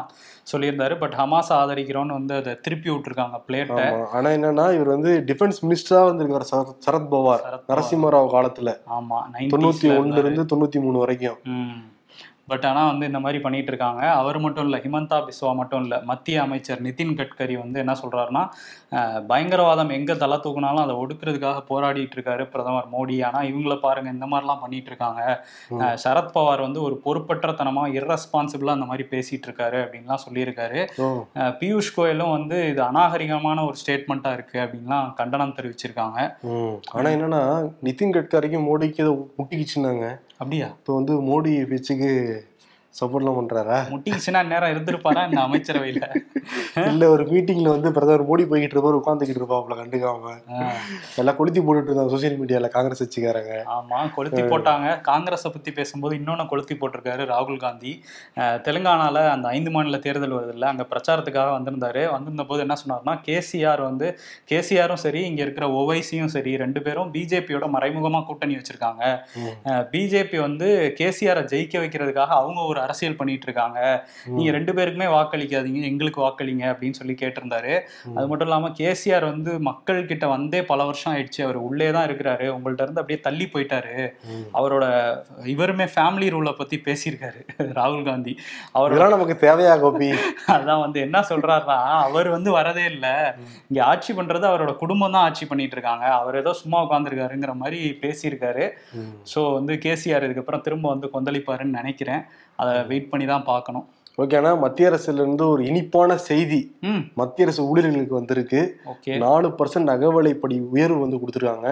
சொல்லியிருந்தாரு. 0.52 0.98
பட் 1.00 1.16
ஹமாஸ் 1.20 1.52
ஆதரிக்கிறோம்னு 1.60 2.18
வந்து 2.20 2.36
அதை 2.36 2.54
திருப்பி 2.62 2.90
விட்டுருக்காங்க 2.90 3.40
பிளேட்டை 3.48 3.86
ஆமா. 3.86 4.08
ஆனா 4.14 4.30
என்னன்னா 4.30 4.66
இவர் 4.78 4.94
வந்து 4.96 5.14
டிஃபென்ஸ் 5.30 5.62
மினிஸ்டரா 5.66 6.02
வந்திருக்காரு 6.10 6.50
சரத் 6.52 6.74
சரத் 6.88 7.12
பவார் 7.14 7.46
நரசிம்மராவ் 7.72 8.34
காலத்துல. 8.36 8.74
ஆமா 8.98 9.20
தொண்ணூத்தி 9.54 9.88
90s 9.88 9.94
ல 9.94 10.02
ஒண்ணுல 10.02 10.24
இருந்து 10.26 10.46
தொண்ணூத்தி 10.54 10.82
மூணு 10.88 10.98
வரைக்கும். 10.98 11.40
பட் 12.50 12.66
ஆனால் 12.66 12.90
வந்து 12.90 13.06
இந்த 13.06 13.20
மாதிரி 13.22 13.40
பண்ணிட்டு 13.42 13.72
இருக்காங்க. 13.72 14.02
அவர் 14.20 14.40
மட்டும் 14.40 14.66
இல்லை 14.66 14.80
ஹிமந்தா 14.84 15.18
பிஸ்வா 15.26 15.52
மட்டும் 15.58 15.84
இல்லை 15.84 15.98
மத்திய 16.10 16.38
அமைச்சர் 16.44 16.84
நிதின் 16.86 17.16
கட்கரி 17.20 17.56
வந்து 17.60 17.78
என்ன 17.80 17.96
சொல்றாருன்னா 18.02 18.44
அஹ், 18.96 19.20
பயங்கரவாதம் 19.30 19.92
எங்க 19.96 20.12
தலை 20.20 20.38
தூக்குனாலும் 20.44 20.84
அதை 20.84 20.96
ஒடுக்குறதுக்காக 21.00 21.60
போராடிட்டு 21.68 22.16
இருக்காரு 22.18 22.44
பிரதமர் 22.52 22.92
மோடி. 22.94 23.16
ஆனால் 23.26 23.48
இவங்கள 23.50 23.76
பாருங்க 23.82 24.10
இந்த 24.12 24.28
மாதிரிலாம் 24.30 24.62
பண்ணிட்டு 24.62 24.90
இருக்காங்க. 24.90 25.22
சரத்பவார் 26.04 26.66
வந்து 26.66 26.80
ஒரு 26.84 26.96
பொறுப்பற்றத்தனமா 27.04 27.84
இரஸ்பான்சிபிளா 27.98 28.76
அந்த 28.76 28.88
மாதிரி 28.88 29.06
பேசிட்டு 29.12 29.48
இருக்காரு 29.50 29.80
அப்படின்லாம் 29.84 30.24
சொல்லியிருக்காரு. 30.24 30.80
பியூஷ் 31.60 31.94
கோயலும் 31.96 32.34
வந்து 32.36 32.58
இது 32.70 32.82
அநாகரிகமான 32.88 33.38
ஒரு 33.66 33.78
ஸ்டேட்மெண்ட்டா 33.82 34.34
இருக்கு 34.34 34.58
அப்படின்லாம் 34.64 34.88
கண்டனம் 35.16 35.56
தெரிவிச்சிருக்காங்க. 35.58 36.18
ம். 36.52 36.76
ஆனா 36.94 37.10
என்னன்னா 37.16 37.44
நிதின் 37.84 38.16
கட்கரிக்கும் 38.16 38.68
மோடிக்கு 38.68 39.02
ஏதோ 39.02 39.14
முட்டிக்கிச்சுன்னாங்க 39.38 40.08
அப்படியா? 40.40 40.68
இப்போ 40.80 40.92
வந்து 40.96 41.14
மோடி 41.22 41.54
பேச்சுக்கு 41.70 42.12
சப்போர்ட்லாம் 42.98 43.38
பண்றாரா? 43.38 43.76
முட்டிச்சுன்னா 43.92 44.40
நேரம் 44.52 44.72
இருந்திருப்பாரா 44.74 45.22
இந்த 45.28 45.42
அமைச்சரவையில? 45.48 46.06
இல்ல 46.92 47.04
ஒரு 47.14 47.24
மீட்டிங்ல 47.32 47.70
வந்து 47.74 47.90
பிரதமர் 47.96 48.24
மோடி 48.30 48.44
போய்கிட்டு 48.52 48.76
இருப்பாரு 48.76 48.98
உட்காந்துக்கிட்டு 49.00 49.42
இருப்பாப்ல 49.42 49.76
கண்டுக்காம. 49.80 50.34
எல்லாம் 51.22 51.38
கொளுத்தி 51.40 51.62
போட்டுட்டு 51.66 51.90
இருந்தாங்க 51.90 52.14
சோசியல் 52.14 52.38
மீடியால 52.42 52.70
காங்கிரஸ் 52.76 53.02
கட்சிக்காரங்க. 53.04 53.54
ஆமா 53.76 54.00
கொளுத்தி 54.16 54.42
போட்டாங்க. 54.54 54.88
காங்கிரஸை 55.10 55.52
பத்தி 55.56 55.74
பேசும்போது 55.80 56.16
இன்னொன்னு 56.20 56.46
கொளுத்தி 56.54 56.78
போட்டிருக்காரு 56.82 57.26
ராகுல் 57.34 57.62
காந்தி. 57.66 57.94
தெலுங்கானால 58.68 59.24
அந்த 59.36 59.48
ஐந்து 59.58 59.74
மாநில 59.76 60.00
தேர்தல் 60.08 60.36
வருது 60.38 60.56
இல்ல 60.58 60.68
அங்க 60.74 60.86
பிரச்சாரத்துக்காக 60.94 61.54
வந்திருந்தாரு. 61.58 62.04
வந்திருந்த 62.16 62.46
போது 62.52 62.66
என்ன 62.68 62.78
சொன்னார்னா 62.84 63.16
கேசிஆர் 63.30 63.84
வந்து 63.90 64.10
கேசிஆரும் 64.52 65.04
சரி 65.06 65.24
இங்க 65.30 65.42
இருக்கிற 65.48 65.68
ஓவைசியும் 65.80 66.34
சரி 66.38 66.54
ரெண்டு 66.64 66.82
பேரும் 66.88 67.14
பிஜேபியோட 67.18 67.68
மறைமுகமா 67.78 68.22
கூட்டணி 68.32 68.60
வச்சிருக்காங்க. 68.60 69.04
பிஜேபி 69.94 70.40
வந்து 70.48 70.68
கேசிஆரை 71.00 71.46
ஜெயிக்க 71.54 71.78
வைக்கிறதுக்காக 71.86 72.34
அவங்க 72.42 72.60
ஒரு 72.72 72.78
அரசியல் 72.86 73.18
பண்ணிட்டு 73.20 73.48
இருக்காங்க 73.50 73.80
நீங்க 74.36 74.50
ரெண்டு 74.58 74.72
பேருக்குமே 74.78 75.08
வாக்களிக்காதீங்க 75.16 75.82
எங்களுக்கு 75.92 76.22
வாக்களிங்க 76.26 76.66
அப்படின்னு 76.72 77.00
சொல்லி 77.00 77.16
கேட்டிருந்தாரு. 77.22 77.74
அது 78.18 78.26
மட்டும் 78.30 78.48
இல்லாம 78.50 78.72
கேசிஆர் 78.80 79.26
வந்து 79.32 79.52
மக்கள் 79.70 80.02
கிட்ட 80.12 80.26
வந்தே 80.36 80.62
பல 80.72 80.80
வருஷம் 80.90 81.12
ஆயிடுச்சு. 81.14 81.42
அவர் 81.48 81.60
உள்ளே 81.68 81.90
தான் 81.98 82.08
இருக்கிறாரு. 82.10 82.48
உங்கள்ட்ட 82.56 82.86
இருந்து 82.86 83.02
அப்படியே 83.04 83.20
தள்ளி 83.28 83.48
போயிட்டாரு. 83.54 83.96
அவரோட 84.60 84.86
இவருமே 85.56 85.88
ஃபேமிலி 85.96 86.30
ரூலை 86.36 86.54
பத்தி 86.62 86.78
பேசியிருக்காரு 86.88 87.42
ராகுல் 87.80 88.08
காந்தி. 88.10 88.36
அவர் 88.78 88.98
நமக்கு 89.16 89.38
தேவையா 89.46 89.76
கோபி? 89.84 90.10
அதான் 90.56 90.84
வந்து 90.86 91.00
என்ன 91.06 91.18
சொல்றாருன்னா 91.32 91.80
அவர் 92.08 92.30
வந்து 92.36 92.50
வரதே 92.58 92.86
இல்லை. 92.94 93.14
இங்க 93.70 93.80
ஆட்சி 93.92 94.12
பண்றது 94.20 94.46
அவரோட 94.52 94.72
குடும்பம் 94.84 95.14
தான் 95.16 95.26
ஆட்சி 95.28 95.46
பண்ணிட்டு 95.52 95.76
இருக்காங்க 95.78 96.06
அவர் 96.20 96.40
ஏதோ 96.42 96.52
சும்மா 96.62 96.78
உட்காந்துருக்காருங்கிற 96.86 97.54
மாதிரி 97.64 97.80
பேசியிருக்காரு. 98.04 98.66
ஸோ 99.34 99.40
வந்து 99.58 99.74
கேசிஆர் 99.86 100.28
இதுக்கப்புறம் 100.28 100.66
திரும்ப 100.68 100.88
வந்து 100.94 101.10
கொந்தளிப்பாருன்னு 101.16 101.80
நினைக்கிறேன். 101.82 102.24
அதை 102.62 102.74
வெயிட் 102.92 103.12
பண்ணி 103.12 103.26
தான் 103.32 103.48
பார்க்கணும். 103.52 103.86
ஓகே 104.22 104.38
ஆனா 104.40 104.52
மத்திய 104.64 104.90
அரசுல 104.90 105.22
இருந்து 105.24 105.44
ஒரு 105.54 105.62
இனிப்பான 105.70 106.16
செய்தி 106.30 106.60
மத்திய 107.20 107.46
அரசு 107.48 107.62
ஊழியர்களுக்கு 107.70 108.20
வந்திருக்கு. 108.20 108.62
நாலு 109.26 109.50
பர்சன்ட் 109.60 109.92
அகவலைப்படி 109.94 110.56
உயர்வு 110.74 110.98
வந்து 111.04 111.20
கொடுத்துருக்காங்க. 111.22 111.70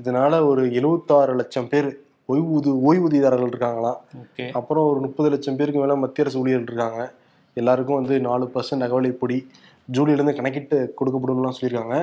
இதனால 0.00 0.32
ஒரு 0.50 0.62
எழுபத்தாறு 0.78 1.34
லட்சம் 1.40 1.68
பேர் 1.72 1.88
ஓய்வூது 2.32 2.70
ஓய்வூதியதாரர்கள் 2.88 3.52
இருக்காங்களாம் 3.52 3.98
அப்புறம் 4.58 4.86
ஒரு 4.90 5.00
முப்பது 5.06 5.28
லட்சம் 5.34 5.58
பேருக்கு 5.58 5.82
மேலே 5.82 5.96
மத்திய 6.04 6.24
அரசு 6.24 6.38
ஊழியர்கள் 6.42 6.68
இருக்காங்க. 6.70 7.02
எல்லாருக்கும் 7.60 7.98
வந்து 8.00 8.14
நாலு 8.28 8.46
பர்சன்ட் 8.54 8.86
அகவலைப்பொடி 8.86 9.38
ஜூலைலேருந்து 9.96 10.36
கணக்கிட்டு 10.38 10.78
கொடுக்கப்படும்லாம் 10.98 11.56
சொல்லியிருக்காங்க. 11.56 11.96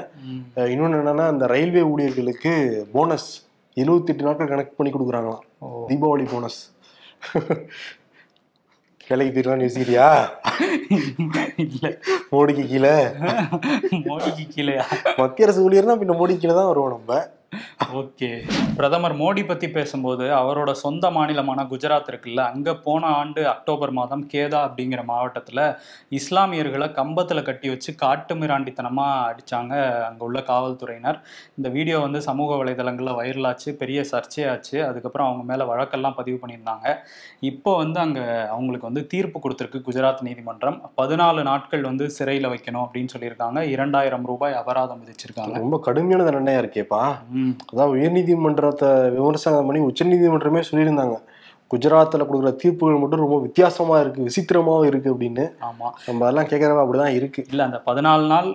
இன்னொன்று 0.74 1.00
என்னன்னா 1.02 1.26
இந்த 1.36 1.46
ரயில்வே 1.54 1.84
ஊழியர்களுக்கு 1.94 2.54
போனஸ் 2.94 3.30
எழுபத்தெட்டு 3.78 4.28
நாட்கள் 4.28 4.52
கணக்கு 4.54 4.78
பண்ணி 4.78 4.92
கொடுக்குறாங்களாம். 4.94 5.44
தீபாவளி 5.90 6.28
போனஸ் 6.36 6.60
வேலைக்கு 9.12 9.36
தீரலாம்னு 9.38 9.68
யோசிக்கிறியா? 9.68 10.08
இல்ல. 11.66 11.86
மோடிக்கு 12.32 12.64
கீழே. 12.68 12.94
மோடிக்கு 14.08 14.46
கீழேயா? 14.56 14.86
மத்திய 15.18 15.48
அரசு 15.48 15.70
ஊழியர்னா 15.70 15.96
பின்ன 16.02 16.18
மோடிக்கு 16.22 16.44
கீழே 16.44 16.54
தான் 16.54 16.72
வருவோம் 16.72 16.94
நம்ம. 16.96 17.20
ஓகே. 17.94 18.50
பிரதமர் 18.76 19.16
மோடி 19.16 19.48
பத்தி 19.48 19.70
பேசும்போது 19.70 20.24
அவரோட 20.24 20.72
சொந்த 20.72 21.10
மாநிலமான 21.10 21.64
குஜராத் 21.64 22.10
இருக்குல்ல 22.12 22.40
அங்க 22.40 22.76
போன 22.76 23.06
ஆண்டு 23.06 23.48
அக்டோபர் 23.48 23.92
மாதம் 23.92 24.28
கேதா 24.34 24.60
அப்படிங்கிற 24.68 25.02
மாவட்டத்துல 25.08 25.76
இஸ்லாமியர்களை 26.10 26.88
கம்பத்துல 27.00 27.44
கட்டி 27.44 27.70
வச்சு 27.70 27.96
காட்டு 27.96 28.36
மிராண்டித்தனமா 28.36 29.08
அடிச்சாங்க 29.30 30.04
அங்க 30.04 30.26
உள்ள 30.26 30.42
காவல்துறையினர். 30.42 31.20
இந்த 31.56 31.70
வீடியோ 31.70 32.00
வந்து 32.00 32.22
சமூக 32.22 32.64
வலைதளங்கள்ல 32.64 33.14
வைரலாச்சு 33.22 33.70
பெரிய 33.70 34.06
சர்ச்சையாச்சு. 34.12 34.88
அதுக்கப்புறம் 34.88 35.28
அவங்க 35.28 35.58
மேல 35.58 35.76
வழக்கெல்லாம் 35.76 36.16
பதிவு 36.16 36.40
பண்ணியிருந்தாங்க. 36.48 36.96
இப்போ 37.40 37.78
வந்து 37.78 38.00
அங்க 38.00 38.48
அவங்களுக்கு 38.52 38.86
வந்து 38.86 39.08
தீர்ப்பு 39.08 39.40
கொடுத்திருக்கு 39.40 39.82
குஜராத் 39.92 40.22
நீதிமன்றம். 40.22 40.92
பதினாலு 40.98 41.42
நாட்கள் 41.42 41.82
வந்து 41.82 42.12
சிறையில 42.20 42.56
வைக்கணும் 42.56 42.86
அப்படின்னு 42.86 43.08
சொல்லியிருக்காங்க. 43.18 43.62
இரண்டாயிரம் 43.62 44.26
ரூபாய் 44.26 44.54
அபராதம் 44.54 45.04
விதிச்சிருக்காங்க. 45.04 45.54
ரொம்ப 45.54 45.80
கடுமையான 45.80 46.30
தண்டனையா 46.30 46.64
இருக்கேப்பா. 46.64 47.04
அதான் 47.72 47.94
உயர்நீதிமன்றத்தை 47.96 48.90
விமர்சனம் 49.18 49.68
பண்ணி 49.68 49.82
உச்சநீதிமன்றமே 49.90 50.62
சொல்லியிருந்தாங்க. 50.70 51.16
குஜராத்தில் 51.72 52.26
கொடுக்குற 52.28 52.52
தீர்ப்புகள் 52.62 53.02
மட்டும் 53.02 53.24
ரொம்ப 53.24 53.38
வித்தியாசமா 53.44 53.96
இருக்கு 54.04 54.26
விசித்திரமாவும் 54.28 54.88
இருக்கு 54.90 55.10
அப்படின்னு 55.14 55.46
ஆமா. 55.68 55.88
நம்ம 56.08 56.24
அதெல்லாம் 56.26 56.50
கேட்கறப்ப 56.52 56.84
அப்படிதான் 56.84 57.16
இருக்கு. 57.20 57.42
இல்ல 57.52 57.62
அந்த 57.68 57.80
பதினாலு 57.88 58.26
நாள் 58.34 58.50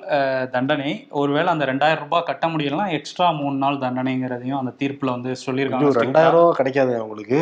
தண்டனை 0.54 0.90
ஒருவேளை 1.20 1.48
அந்த 1.54 1.66
ரெண்டாயிரம் 1.70 2.04
ரூபாய் 2.04 2.26
கட்ட 2.30 2.46
முடியலன்னா 2.52 2.86
எக்ஸ்ட்ரா 2.98 3.28
மூணு 3.40 3.56
நாள் 3.64 3.80
தண்டனைங்கிறதையும் 3.84 4.60
அந்த 4.60 4.74
தீர்ப்புல 4.82 5.14
வந்து 5.16 5.32
சொல்லியிருக்காங்க. 5.44 5.92
ரெண்டாயிரம் 6.04 6.36
ரூபா 6.36 6.52
கிடைக்காது 6.60 6.92
அவங்களுக்கு. 7.00 7.40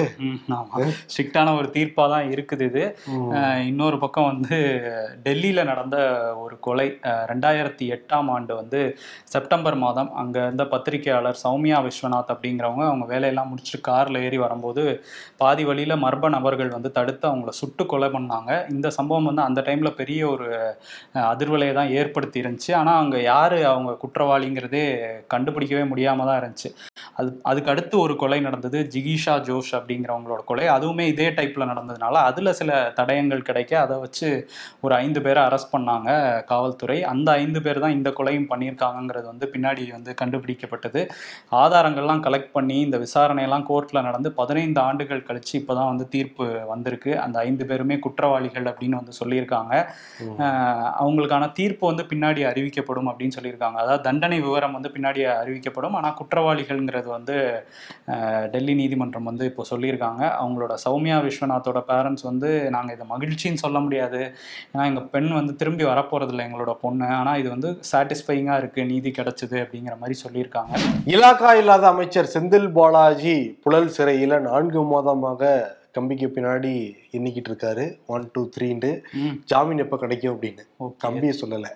ஸ்ட்ரிக்டான 1.12 1.54
ஒரு 1.60 1.70
தீர்ப்பா 1.76 2.06
தான் 2.14 2.28
இருக்குது 2.34 2.68
இது. 2.70 2.84
இன்னொரு 3.70 3.98
பக்கம் 4.04 4.30
வந்து 4.32 4.58
டெல்லியில 5.26 5.64
நடந்த 5.72 5.96
ஒரு 6.44 6.56
கொலை 6.68 6.88
ரெண்டாயிரத்தி 7.32 7.84
எட்டாம் 7.96 8.30
ஆண்டு 8.36 8.52
வந்து 8.60 8.80
செப்டம்பர் 9.34 9.78
மாதம் 9.84 10.10
அங்க 10.22 10.36
இருந்த 10.46 10.64
பத்திரிகையாளர் 10.74 11.42
சௌமியா 11.44 11.78
விஸ்வநாத் 11.86 12.32
அப்படிங்கிறவங்க 12.34 12.84
அவங்க 12.90 13.06
வேலையெல்லாம் 13.12 13.50
முடிச்சுட்டு 13.52 13.80
கார்ல 13.90 14.24
ஏறி 14.26 14.38
வரும்போது 14.44 14.82
பாதி 15.42 15.63
வழியில 15.68 15.94
மர்ம 16.04 16.30
நபர்கள் 16.36 16.70
வந்து 16.76 16.90
தடுத்து 16.98 17.24
அவங்கள 17.30 17.52
சுட்டு 17.60 17.84
கொலை 17.92 18.08
பண்ணாங்க. 18.16 18.50
இந்த 18.74 18.88
சம்பவம் 18.98 19.28
வந்து 19.30 19.42
அந்த 19.48 19.60
டைமில் 19.68 19.96
பெரிய 20.00 20.20
ஒரு 20.34 20.48
அதிர்வலையை 21.32 21.74
தான் 21.80 21.92
ஏற்படுத்தி 22.00 22.38
இருந்துச்சு. 22.42 22.72
ஆனால் 22.80 23.00
அங்கே 23.02 23.20
யார் 23.30 23.56
அவங்க 23.72 23.92
குற்றவாளிங்கிறதே 24.04 24.84
கண்டுபிடிக்கவே 25.34 25.84
முடியாம 25.92 26.26
தான் 26.30 26.40
இருந்துச்சு. 26.42 26.70
அது 27.18 27.30
அதுக்கு 27.50 27.72
அடுத்து 27.74 27.96
ஒரு 28.04 28.16
கொலை 28.22 28.38
நடந்தது 28.48 28.78
ஜிகிஷா 28.94 29.34
ஜோஷ் 29.48 29.72
அப்படிங்கிறவங்களோட 29.78 30.42
கொலை. 30.50 30.66
அதுவுமே 30.76 31.06
இதே 31.12 31.28
டைப்பில் 31.38 31.70
நடந்ததுனால 31.72 32.14
அதில் 32.30 32.56
சில 32.60 32.70
தடயங்கள் 32.98 33.46
கிடைக்க 33.48 33.72
அதை 33.84 33.96
வச்சு 34.04 34.28
ஒரு 34.84 34.94
ஐந்து 35.02 35.20
பேரை 35.26 35.42
அரெஸ்ட் 35.48 35.72
பண்ணாங்க 35.74 36.10
காவல்துறை. 36.52 36.98
அந்த 37.12 37.28
ஐந்து 37.42 37.60
பேர் 37.66 37.82
தான் 37.84 37.96
இந்த 37.98 38.10
கொலையும் 38.18 38.48
பண்ணியிருக்காங்கங்கிறது 38.52 39.26
வந்து 39.32 39.46
பின்னாடி 39.54 39.84
வந்து 39.96 40.12
கண்டுபிடிக்கப்பட்டது. 40.22 41.00
ஆதாரங்கள்லாம் 41.62 42.22
கலெக்ட் 42.26 42.54
பண்ணி 42.56 42.78
இந்த 42.86 42.96
விசாரணையெல்லாம் 43.04 43.66
கோர்ட்டில் 43.70 44.06
நடந்து 44.08 44.30
பதினைந்து 44.40 44.80
ஆண்டுகள் 44.88 45.26
கழிச்சு 45.28 45.53
இப்போதான் 45.60 45.90
வந்து 45.92 46.06
தீர்ப்பு 46.14 46.46
வந்திருக்கு. 46.72 47.12
அந்த 47.24 47.36
ஐந்து 47.46 47.64
பேருமே 47.70 47.96
குற்றவாளிகள் 48.06 48.66
அப்படின்னு 48.70 49.00
வந்து 49.00 49.14
சொல்லியிருக்காங்க. 49.20 49.72
அவங்களுக்கான 51.02 51.50
தீர்ப்பு 51.58 51.84
வந்து 51.90 52.04
பின்னாடி 52.12 52.42
அறிவிக்கப்படும் 52.50 53.10
அப்படின்னு 53.10 53.36
சொல்லியிருக்காங்க. 53.38 53.78
அதாவது 53.84 54.04
தண்டனை 54.08 54.38
விவரம் 54.46 54.76
வந்து 54.78 54.92
பின்னாடி 54.96 55.22
அறிவிக்கப்படும். 55.40 55.96
ஆனால் 56.00 56.16
குற்றவாளிகள்ங்கிறது 56.20 57.10
வந்து 57.16 57.36
டெல்லி 58.54 58.76
நீதிமன்றம் 58.80 59.28
வந்து 59.30 59.44
இப்போ 59.50 59.64
சொல்லியிருக்காங்க. 59.72 60.22
அவங்களோட 60.40 60.74
சௌமியா 60.84 61.18
விஸ்வநாத்தோட 61.26 61.82
பேரண்ட்ஸ் 61.90 62.26
வந்து 62.30 62.50
நாங்கள் 62.76 62.96
இதை 62.96 63.06
மகிழ்ச்சின்னு 63.14 63.62
சொல்ல 63.64 63.78
முடியாது. 63.86 64.22
ஏன்னா 64.72 64.86
எங்கள் 64.90 65.08
பெண் 65.14 65.30
வந்து 65.40 65.54
திரும்பி 65.62 65.84
வரப்போறதில்ல 65.92 66.46
எங்களோட 66.48 66.74
பொண்ணு. 66.84 67.08
ஆனால் 67.20 67.38
இது 67.42 67.48
வந்து 67.54 67.70
சாட்டிஸ்ஃபைங்காக 67.92 68.60
இருக்குது 68.62 68.88
நீதி 68.92 69.12
கிடைச்சது 69.18 69.56
அப்படிங்கிற 69.64 69.96
மாதிரி 70.02 70.16
சொல்லியிருக்காங்க. 70.24 70.72
இலாக்கா 71.14 71.50
இல்லாத 71.60 71.86
அமைச்சர் 71.94 72.32
செந்தில் 72.34 72.70
பாலாஜி 72.78 73.36
புழல் 73.64 73.92
சிறையில 73.96 74.38
நான்கு 74.48 74.80
மாதமாக 74.92 75.43
கம்பிக்கு 75.92 76.26
பின்னாடி 76.26 76.70
எண்ணிக்கிட்டு 77.12 77.50
இருக்காரு. 77.50 77.96
ஒன் 78.06 78.30
டூ 78.32 78.48
த்ரீன்ட்டு 78.48 79.02
ம். 79.12 79.34
ஜாமீன் 79.44 79.78
எப்ப 79.78 79.96
கிடைக்கும் 79.96 80.40
அப்படின்னு. 80.40 80.62
கம்பியை 80.98 81.38
சொல்லல. 81.40 81.68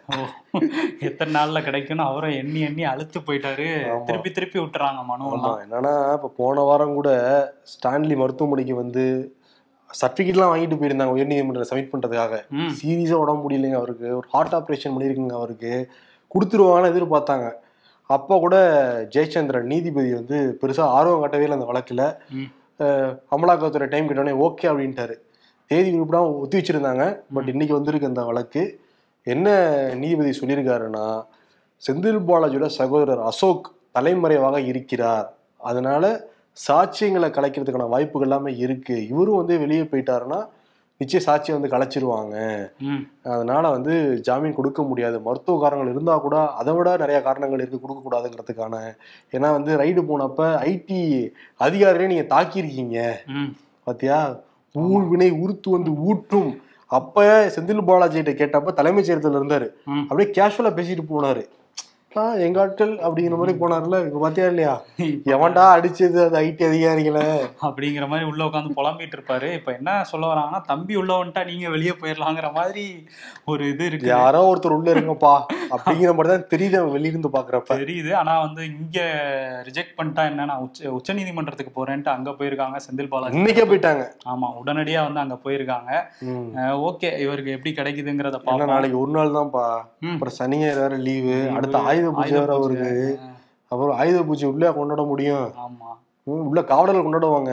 எத்தனை 1.01 1.35
நாள்ல 1.35 1.63
கிடைக்கும்னு 1.63 2.03
அவரை 2.03 2.37
எண்ணி 2.37 2.61
எண்ணி 2.61 2.85
அழுத்து 2.85 3.21
போயிட்டாரு. 3.21 3.67
திருப்பி 4.05 4.31
திருப்பி 4.31 4.59
விட்டுறாங்க 4.59 5.03
மனுவெல்லாம் 5.11 5.61
என்னன்னா 5.65 6.13
இப்ப 6.13 6.33
போன 6.37 6.61
வாரம் 6.61 6.95
கூட 6.95 7.11
ஸ்டான்லி 7.73 8.17
மருத்துவமனைக்கு 8.17 8.75
வந்து 8.75 9.05
சர்டிஃபிகேட்லாம் 9.91 10.51
வாங்கிட்டு 10.53 10.79
போயிருந்தாங்க 10.81 11.15
உயர்நீதிமன்றம் 11.17 11.71
சப்மிட் 11.71 11.93
பண்றதுக்காக. 11.93 12.49
ம். 12.51 12.73
சீரியஸா 12.83 13.13
உடம்பு 13.13 13.51
முடியலைங்க 13.51 13.75
அவருக்கு. 13.75 14.17
ஒரு 14.17 14.27
ஹார்ட் 14.31 14.55
ஆப்ரேஷன் 14.55 14.95
பண்ணியிருக்குங்க 14.97 15.33
அவருக்கு. 15.33 15.73
கொடுத்துருவாங்கன்னு 16.31 16.93
எதிர்பார்த்தாங்க. 16.93 17.47
அப்போ 18.11 18.39
கூட 18.39 18.57
ஜெயச்சந்திரன் 19.15 19.63
நீதிபதி 19.63 20.15
வந்து 20.15 20.59
பெருசா 20.63 20.81
ஆர்வம் 20.81 21.21
காட்டவே 21.21 21.45
இல்லை 21.45 21.59
அந்த 21.59 21.69
வழக்குல. 21.73 22.03
அமலாக்கத்துறை 22.79 23.89
டைம் 23.89 24.09
கேட்டோடனே 24.09 24.37
ஓகே 24.47 24.67
அப்படின்ட்டாரு. 24.73 25.15
தேதி 25.67 26.01
குறிப்பிடாம 26.01 26.39
ஒத்தி 26.39 26.59
வச்சிருந்தாங்க. 26.59 27.21
பட் 27.35 27.49
இன்னைக்கு 27.49 27.75
வந்திருக்கு 27.75 28.07
அந்த 28.07 28.25
வழக்கு. 28.25 28.81
என்ன 29.23 29.49
நீதிபதி 29.95 30.39
சொல்லியிருக்காருன்னா 30.39 31.25
செந்தில் 31.83 32.21
பாலாஜியோட 32.29 32.67
சகோதரர் 32.67 33.21
அசோக் 33.21 33.75
தலைமறைவாக 33.93 34.61
இருக்கிறார். 34.61 35.35
அதனால 35.59 36.27
சாட்சியங்களை 36.69 37.29
கலைக்கிறதுக்கான 37.31 37.89
வாய்ப்புகள் 37.89 38.29
எல்லாமே 38.29 38.57
இருக்கு. 38.57 39.07
இவரும் 39.07 39.37
வந்து 39.37 39.59
வெளியே 39.59 39.83
போயிட்டாருன்னா 39.83 40.49
நிச்சயம் 40.99 41.27
சாட்சியை 41.27 41.61
வந்து 41.61 41.69
கலைச்சிருவாங்க. 41.69 42.67
அதனால 43.23 43.71
வந்து 43.71 44.21
ஜாமீன் 44.21 44.55
கொடுக்க 44.55 44.83
முடியாது. 44.83 45.21
மருத்துவ 45.21 45.61
காரணங்கள் 45.61 45.93
இருந்தா 45.93 46.19
கூட 46.19 46.47
அதை 46.47 46.75
விட 46.75 46.97
நிறைய 46.97 47.23
காரணங்கள் 47.23 47.59
இருக்கு 47.59 47.81
கொடுக்க 47.81 48.03
கூடாதுங்கிறதுக்கான. 48.05 48.97
ஏன்னா 49.33 49.51
வந்து 49.51 49.77
ரைடு 49.77 50.05
போனப்ப 50.05 50.43
ஐடி 50.43 51.31
அதிகாரிகளே 51.61 52.07
நீங்க 52.07 52.23
தாக்கியிருக்கீங்க. 52.23 53.13
ம். 53.27 53.57
பாத்தியா? 53.85 54.41
ஊழ்வினை 54.73 55.31
உருத்து 55.31 55.71
வந்து 55.71 55.95
ஊற்றும். 55.95 56.61
அப்ப 56.87 57.47
செந்தில் 57.47 57.85
பாலாஜி 57.85 58.23
கிட்ட 58.23 58.45
கேட்டப்ப 58.45 58.73
தலைமைச் 58.73 59.11
செயலகத்துல 59.11 59.39
இருந்தாரு. 59.39 59.69
அப்படியே 60.09 60.31
கேஷுவலா 60.31 60.75
பேசிட்டு 60.75 61.05
போனாரு. 61.11 61.45
ஆ, 62.13 62.23
எங்க 62.45 62.59
ஆட்கள் 62.61 62.93
அப்படிங்கிற 62.99 63.37
மாதிரி 63.39 63.55
போனார்ல? 63.59 63.97
இங்க 64.05 64.19
பாத்தியா 64.19 64.47
இல்லையா? 64.47 64.71
எவன்டா 65.33 65.65
அடிச்சது 65.75 66.19
அது 66.25 66.37
ஐடி 66.39 66.63
அதிகாரிகளை? 66.65 67.25
அப்படிங்கிற 67.67 68.05
மாதிரி 68.09 68.25
உள்ள 68.27 68.43
உட்காந்து 68.45 68.77
புலம்பிட்டு 68.79 69.17
இருப்பாரு. 69.17 69.49
இப்ப 69.53 69.71
என்ன 69.73 69.91
சொல்ல 70.11 70.27
வராங்கன்னா 70.27 70.61
தம்பி 70.71 70.95
உள்ள 70.97 71.13
வந்துட்டா 71.15 71.43
நீங்க 71.45 71.67
வெளியே 71.71 71.95
போயிடலாங்கிற 72.01 72.49
மாதிரி 72.53 72.85
ஒரு 73.47 73.65
இது 73.69 73.85
இருக்கு 73.87 74.09
யாரோ 74.13 74.41
ஒருத்தர் 74.49 74.77
உள்ள 74.79 74.89
இருங்கப்பா. 74.95 75.35
அப்படிங்கிற 75.71 76.15
மாதிரி 76.15 76.33
தான் 76.33 76.49
தெரியுது 76.51 76.81
வெளியிருந்து 76.95 77.31
பாக்குறப்ப. 77.37 77.77
தெரியுது. 77.77 78.11
ஆனா 78.15 78.35
வந்து 78.39 78.65
இங்க 78.73 78.99
ரிஜெக்ட் 79.69 79.97
பண்ணிட்டா 79.99 80.25
என்ன? 80.31 80.49
நான் 80.51 80.65
உச்ச 80.67 80.91
உச்ச 80.91 81.13
நீதிமன்றத்துக்கு 81.13 81.75
போறேன்ட்டு 81.77 82.13
அங்க 82.15 82.31
போயிருக்காங்க 82.41 82.81
செந்தில் 82.87 83.13
பாலாஜி. 83.13 83.39
இன்னைக்கே 83.39 83.69
போயிட்டாங்க. 83.71 84.03
ஆமா 84.33 84.51
உடனடியா 84.63 85.03
வந்து 85.09 85.23
அங்க 85.25 85.39
போயிருக்காங்க. 85.45 85.93
ஓகே 86.89 87.13
இவருக்கு 87.27 87.55
எப்படி 87.59 87.75
கிடைக்குதுங்கிறத 87.75 88.37
பார்ப்போம். 88.41 88.75
நாளைக்கு 88.75 89.01
ஒரு 89.05 89.15
நாள் 89.19 89.37
தான்ப்பா. 89.39 89.67
அப்புறம் 90.15 90.37
சனி 90.41 90.57
ஞாயிறு 90.57 90.83
வேற 90.83 90.97
லீவு. 91.07 91.39
அடுத்த 91.59 91.77
ஆயுத 92.07 92.41
பூஜை. 92.41 92.77
வருது. 92.77 93.19
அப்புறம் 93.69 93.99
ஆயுத 93.99 94.23
பூஜை 94.23 94.49
உள்ளே 94.49 94.73
கொண்டாட 94.73 95.03
முடியும். 95.03 95.55
உள்ள 96.23 96.65
காவலர்கள் 96.65 97.05
கொண்டாடுவாங்க. 97.05 97.53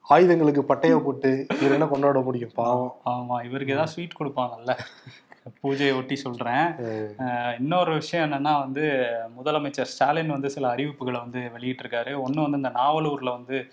ஆயுதங்களுக்கு 0.00 0.62
பட்டைய 0.62 0.98
போட்டு 0.98 1.46
இவர் 1.50 1.72
என்ன 1.72 1.86
கொண்டாட 1.86 2.20
முடியும்? 2.20 2.50
பாவம். 2.54 2.96
ஆமா 3.04 3.44
இவருக்கு 3.44 3.72
ஏதாவது 3.72 3.92
ஸ்வீட் 3.92 4.16
கொடுப்பாங்கல்ல. 4.20 4.78
பூஜையை 5.62 5.96
ஒட்டி 5.96 6.16
சொல்றேன். 6.16 6.54
அஹ் 6.54 7.60
இன்னொரு 7.60 7.92
விஷயம் 7.92 8.32
என்னன்னா 8.32 8.58
வந்து 8.58 9.06
முதலமைச்சர் 9.44 9.82
ஸ்டாலின் 9.82 10.28
வந்து 10.28 10.50
சில 10.50 10.74
அறிவிப்புகளை 10.74 11.18
வந்து 11.18 11.38
வெளியிட்டிருக்காரு. 11.38 12.20
ஒன்று 12.20 12.42
வந்து 12.42 12.56
இந்த 12.56 12.68
நாவலூர்ல 12.68 13.30
வந்து 13.30 13.66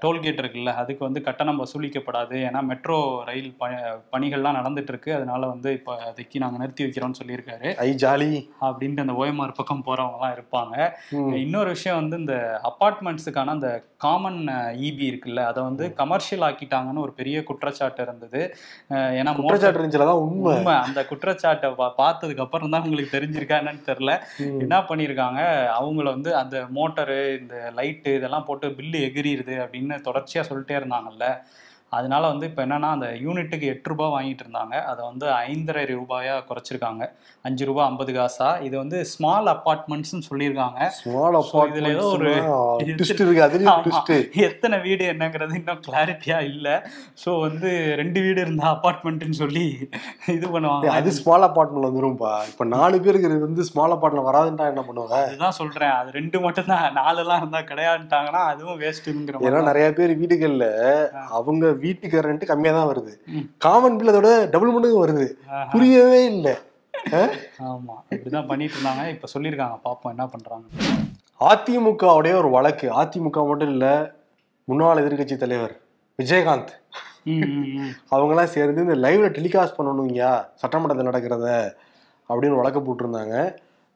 டோல்கேட் 0.00 0.40
இருக்குல்ல 0.40 0.74
அதுக்கு 0.74 1.04
வந்து 1.04 1.22
கட்டணம் 1.22 1.64
வசூலிக்கப்படாது. 1.64 2.48
ஏன்னா 2.48 2.62
மெட்ரோ 2.62 3.22
ரயில் 3.24 3.54
ப 3.58 3.68
பணிகள்லாம் 4.12 4.58
நடந்துட்டு 4.60 4.82
இருக்கு 4.82 5.14
அதனால 5.14 5.46
வந்து 5.46 5.72
இப்போ 5.72 5.96
அதுக்கு 5.96 6.38
நாங்கள் 6.38 6.58
நிறுத்தி 6.58 6.84
வைக்கிறோம்னு 6.84 7.14
சொல்லியிருக்காரு. 7.24 7.74
ஐ 7.74 7.94
ஜாலி. 7.94 8.48
அப்படின்ட்டு 8.60 9.00
அந்த 9.00 9.12
ஓஎம்ஆர் 9.12 9.54
பக்கம் 9.54 9.82
போறவங்கலாம் 9.86 10.38
இருப்பாங்க. 10.38 10.90
ம். 11.10 11.32
இன்னொரு 11.34 11.68
விஷயம் 11.68 12.00
வந்து 12.00 12.16
இந்த 12.16 12.60
அப்பார்ட்மெண்ட்ஸுக்கான 12.62 13.44
அந்த 13.44 13.82
காமன் 14.00 14.40
இபி 14.86 15.04
இருக்குல்ல 15.08 15.40
அதை 15.44 15.60
வந்து 15.62 15.84
கமர்ஷியல் 15.94 16.44
ஆக்கிட்டாங்கன்னு 16.48 17.04
ஒரு 17.04 17.12
பெரிய 17.12 17.42
குற்றச்சாட்டு 17.42 18.02
இருந்தது. 18.02 18.42
ஏன்னா 19.20 19.32
குற்றச்சாட்டு 19.36 19.80
இருந்துச்சுலதான் 19.80 20.22
உண்மை. 20.24 20.52
உண்மை. 20.56 20.74
அந்த 20.86 21.00
குற்றச்சாட்டை 21.04 21.70
பார்த்ததுக்கு 22.00 22.44
அப்புறம் 22.46 22.70
தான் 22.70 22.82
உங்களுக்கு 22.82 23.16
தெரிஞ்சிருக்கா 23.18 23.58
என்னன்னு 23.62 23.88
தெரியல. 23.90 24.14
என்ன 24.64 24.78
பண்ணியிருக்காங்க? 24.90 25.40
அவங்கள 25.80 26.08
வந்து 26.14 26.32
அந்த 26.36 26.56
மோட்டரு 26.74 27.18
இந்த 27.40 27.56
லைட்டு 27.76 28.16
இதெல்லாம் 28.16 28.44
போட்டு 28.44 28.68
பில்லு 28.78 29.00
எகிரிடுது 29.08 29.56
அப்படின்னு 29.64 30.00
தொடர்ச்சியாக 30.00 30.48
சொல்லிட்டே 30.50 30.78
இருந்தாங்கல்ல. 30.80 31.26
அதனால 31.90 32.26
வந்து 32.26 32.46
இப்போ 32.46 32.66
என்னன்னா 32.66 32.90
அந்த 32.90 33.06
யூனிட்டுக்கு 33.06 33.62
எட்டு 33.62 33.88
ரூபாய் 33.90 34.12
வாங்கிட்டு 34.16 34.38
இருந்தாங்க. 34.46 34.82
அதை 34.82 35.04
வந்து 35.04 35.26
ஐந்தரை 35.26 35.82
ரூபாயா 35.84 36.42
குறைச்சிருக்காங்க. 36.48 37.04
அஞ்சு 37.42 37.64
ரூபாய் 37.64 37.86
ஐம்பது 37.86 38.12
காசா. 38.12 38.62
இது 38.62 38.76
வந்து 38.76 39.04
ஸ்மால் 39.04 39.46
அப்பார்ட்மெண்ட்ஸ்னு 39.46 40.22
சொல்லியிருக்காங்க. 40.30 40.86
ஸ்மால் 40.88 41.70
இதுல 41.70 41.88
ஏதோ 41.88 42.06
ஒரு- 42.06 42.34
எத்தனை 44.48 44.78
வீடு 44.78 45.12
என்னங்கிறது 45.12 45.54
இன்னும் 45.54 45.80
கிளாரிட்டியா 45.88 46.40
இல்லை. 46.42 46.72
ஸோ 47.24 47.40
வந்து 47.40 47.94
ரெண்டு 47.96 48.20
வீடு 48.20 48.40
இருந்தா 48.40 48.78
அப்பார்ட்மெண்ட்னு 48.78 49.30
சொல்லி 49.30 49.88
இது 50.26 50.60
பண்ணுவாங்க. 50.60 50.86
அது 50.86 51.12
ஸ்மால் 51.12 51.42
அபார்ட்மெண்ட் 51.42 51.88
வந்துரும்பா 51.88 52.46
இப்ப 52.46 52.64
நாலு 52.64 53.00
பேருக்கு 53.00 53.40
வந்து 53.40 53.64
ஸ்மால் 53.64 53.90
அபார்ட்மெண்ட் 53.90 54.28
வராதுன்றா 54.30 54.66
என்ன 54.66 54.84
பண்ணுவாங்க? 54.88 55.16
அதுதான் 55.24 55.50
சொல்றேன். 55.50 55.90
அது 55.90 56.10
ரெண்டு 56.10 56.40
மட்டும் 56.40 56.66
தான் 56.66 56.96
நாலுலாம் 56.96 57.36
இருந்தா 57.36 57.58
கிடையாதுட்டாங்கன்னா 57.58 58.42
அதுவும் 58.52 58.80
வேஸ்ட்டுங்கிற 58.80 59.38
ஏன்னா 59.40 59.62
நிறைய 59.62 59.92
பேர் 59.92 60.20
வீடுகள்ல 60.20 60.66
அவங்க 61.30 61.78
வீட்டுக்கு 61.84 62.24
ரெண்ட் 62.26 62.44
கம்மியா 62.50 62.72
தான் 62.76 62.90
வருது. 62.90 63.12
காமன் 63.64 63.98
பில் 63.98 64.12
அதோட 64.12 64.30
டபுள் 64.54 64.74
மடங்கு 64.74 65.04
வருது. 65.04 65.26
புரியவே 65.72 66.20
இல்ல. 66.32 66.48
ஆமா 67.70 67.94
இப்படிதான் 68.14 68.48
பண்ணிட்டு 68.50 68.76
இருந்தாங்க. 68.76 69.04
இப்ப 69.14 69.28
சொல்லியிருக்காங்க. 69.34 69.76
பாப்போம் 69.86 70.12
என்ன 70.14 70.26
பண்றாங்க. 70.32 70.66
அதிமுகவுடைய 71.50 72.32
ஒரு 72.40 72.50
வழக்கு. 72.56 72.86
அதிமுக 73.02 73.46
மட்டும் 73.50 73.72
இல்ல 73.74 73.86
முன்னாள் 74.68 75.02
எதிர்க்கட்சி 75.02 75.36
தலைவர் 75.44 75.74
விஜயகாந்த். 76.18 76.72
அவங்கெல்லாம் 78.14 78.52
சேர்ந்து 78.54 78.84
இந்த 78.86 78.96
லைவ்ல 79.04 79.28
டெலிகாஸ்ட் 79.38 79.78
பண்ணணுங்கயா 79.78 80.32
சட்டமன்றத்தில் 80.60 81.10
நடக்கிறத 81.10 81.46
அப்படின்னு 82.30 82.60
வழக்கு 82.60 82.80
போட்டிருந்தாங்க. 82.86 83.36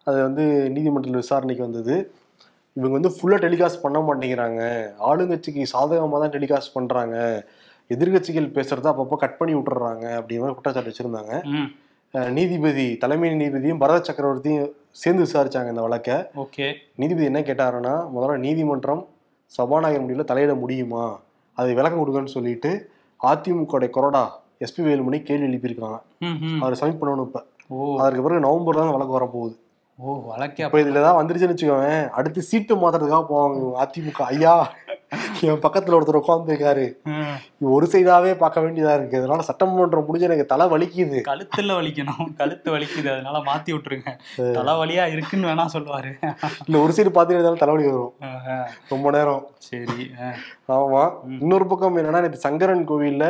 அது 0.07 0.19
வந்து 0.27 0.45
நீதிமன்றத்தில் 0.75 1.23
விசாரணைக்கு 1.23 1.67
வந்தது. 1.67 1.95
இவங்க 2.77 2.95
வந்து 2.97 3.13
ஃபுல்லாக 3.17 3.45
டெலிகாஸ்ட் 3.45 3.83
பண்ண 3.83 3.99
மாட்டேங்கிறாங்க. 4.07 4.63
ஆளுங்கட்சிக்கு 5.09 5.63
சாதகமாக 5.73 6.21
தான் 6.23 6.35
டெலிகாஸ்ட் 6.37 6.75
பண்ணுறாங்க 6.77 7.17
எதிர்க்கட்சிகள் 7.91 8.47
பேசுறத 8.57 8.89
அப்பப்போ 8.93 9.17
கட் 9.23 9.39
பண்ணி 9.41 9.55
விட்டுறாங்க 9.57 10.07
அப்படிங்கிற 10.19 10.43
மாதிரி 10.45 10.57
குற்றச்சாட்டு 10.59 10.91
வச்சுருந்தாங்க. 10.93 11.33
நீதிபதி 12.37 12.87
தலைமை 13.03 13.29
நீதிபதியும் 13.41 13.81
பரத 13.83 13.99
சக்கரவர்த்தியும் 14.09 14.69
சேர்ந்து 15.03 15.25
விசாரிச்சாங்க 15.25 15.73
இந்த 15.75 15.83
வழக்கை. 15.87 16.17
ஓகே. 16.43 16.67
நீதிபதி 17.01 17.27
என்ன 17.31 17.41
கேட்டாருன்னா 17.49 17.95
முதல்ல 18.15 18.37
நீதிமன்றம் 18.45 19.03
சபாநாயகர் 19.53 20.05
முடியல 20.05 20.27
தலையிட 20.31 20.53
முடியுமா? 20.63 21.05
அதை 21.59 21.71
விளக்கம் 21.79 22.03
கொடுங்கன்னு 22.03 22.35
சொல்லிட்டு 22.37 22.71
அதிமுக 23.21 23.91
கொறடா 23.97 24.25
எஸ்பி 24.65 24.83
வேலுமணி 24.89 25.19
கேள்வி 25.29 25.49
எழுப்பியிருக்காங்க 25.49 25.99
அவர் 26.63 26.79
சப்மிட் 26.81 27.01
பண்ணணும் 27.03 27.29
இப்ப. 27.29 27.41
அதற்கு 28.03 28.25
பிறகு 28.25 28.47
நவம்பர் 28.47 28.81
தான் 28.81 28.95
வழக்கு 28.97 29.17
வரப்போகுது. 29.17 29.55
ஓ 29.99 30.15
வழக்கே 30.31 30.63
இப்ப 30.67 30.79
இதுல 30.85 31.03
தான் 31.07 31.19
வந்துருச்சுன்னு 31.19 31.55
வச்சுக்கோங்க 31.55 31.91
அடுத்து 32.19 32.41
சீட்டு 32.49 32.75
மாத்துறதுக்காக 32.83 33.25
போவாங்க 33.31 33.59
அதிமுக. 33.83 34.21
ஐயா. 34.33 34.55
என் 35.49 35.63
பக்கத்துல 35.65 35.97
ஒருத்தர் 35.97 36.21
உட்காந்துருக்காரு. 36.21 36.87
ஒரு 37.75 37.87
சைடாவே 37.93 38.33
பார்க்க 38.43 38.63
வேண்டியதா 38.65 38.95
இருக்கு. 38.99 39.19
அதனால 39.19 39.43
சட்டமன்றம் 39.43 40.07
முடிஞ்சு 40.07 40.29
எனக்கு 40.29 40.47
தலை 40.53 40.67
வலிக்குது. 40.73 41.21
கழுத்துல 41.31 41.77
வலிக்கணும். 41.79 42.27
கழுத்து 42.37 42.69
வலிக்குது. 42.77 43.09
அதனால 43.15 43.39
மாத்தி 43.49 43.73
விட்டுருங்க. 43.75 44.13
தலைவலியா 44.59 45.07
இருக்குன்னு 45.13 45.49
வேணா 45.49 45.67
சொல்லுவாரு. 45.73 46.13
இல்ல 46.67 46.83
ஒரு 46.83 46.95
சைடு 46.97 47.33
இருந்தாலும் 47.35 47.63
தலைவலி 47.65 47.87
வரும். 47.91 48.15
ரொம்ப 48.89 49.11
நேரம். 49.11 49.43
சரி. 49.69 50.11
ஆமா. 50.79 51.05
இன்னொரு 51.41 51.67
பக்கம் 51.67 51.99
என்னன்னா 51.99 52.23
நேற்று 52.25 52.45
சங்கரன் 52.47 52.89
கோவில்ல 52.89 53.27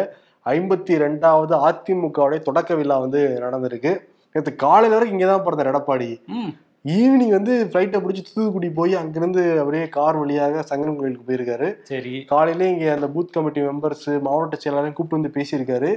ஐம்பத்தி 0.46 0.94
ரெண்டாவது 1.04 1.54
அதிமுகவுடைய 1.66 2.40
தொடக்க 2.48 2.74
விழா 2.74 2.96
வந்து 3.04 3.20
நடந்திருக்கு. 3.42 3.92
நேற்று 4.34 4.52
காலையில 4.62 4.96
வரைக்கும் 4.96 5.18
இங்கே 5.18 5.30
தான் 5.30 5.44
பிறந்தார் 5.44 5.70
எடப்பாடி 5.70 6.08
ஈவினிங் 6.84 7.30
வந்து 7.30 7.70
ஃப்ளைட்டை 7.72 7.98
பிடிச்சி 7.98 8.22
தூத்துக்குடி 8.22 8.70
போய் 8.70 8.94
அங்கிருந்து 8.94 9.58
அப்படியே 9.58 9.88
கார் 9.88 10.16
வழியாக 10.16 10.62
சங்கரன் 10.62 10.96
கோவிலுக்கு 10.96 11.28
போயிருக்காரு. 11.28 11.76
சரி. 11.82 12.24
காலையிலே 12.24 12.70
இங்கே 12.70 12.88
அந்த 12.88 13.06
பூத் 13.06 13.32
கமிட்டி 13.32 13.60
மெம்பர்ஸ் 13.60 14.20
மாவட்ட 14.20 14.58
செயலாளரையும் 14.64 14.92
கூப்பிட்டு 14.92 15.18
வந்து 15.18 15.32
பேசியிருக்காரு. 15.36 15.96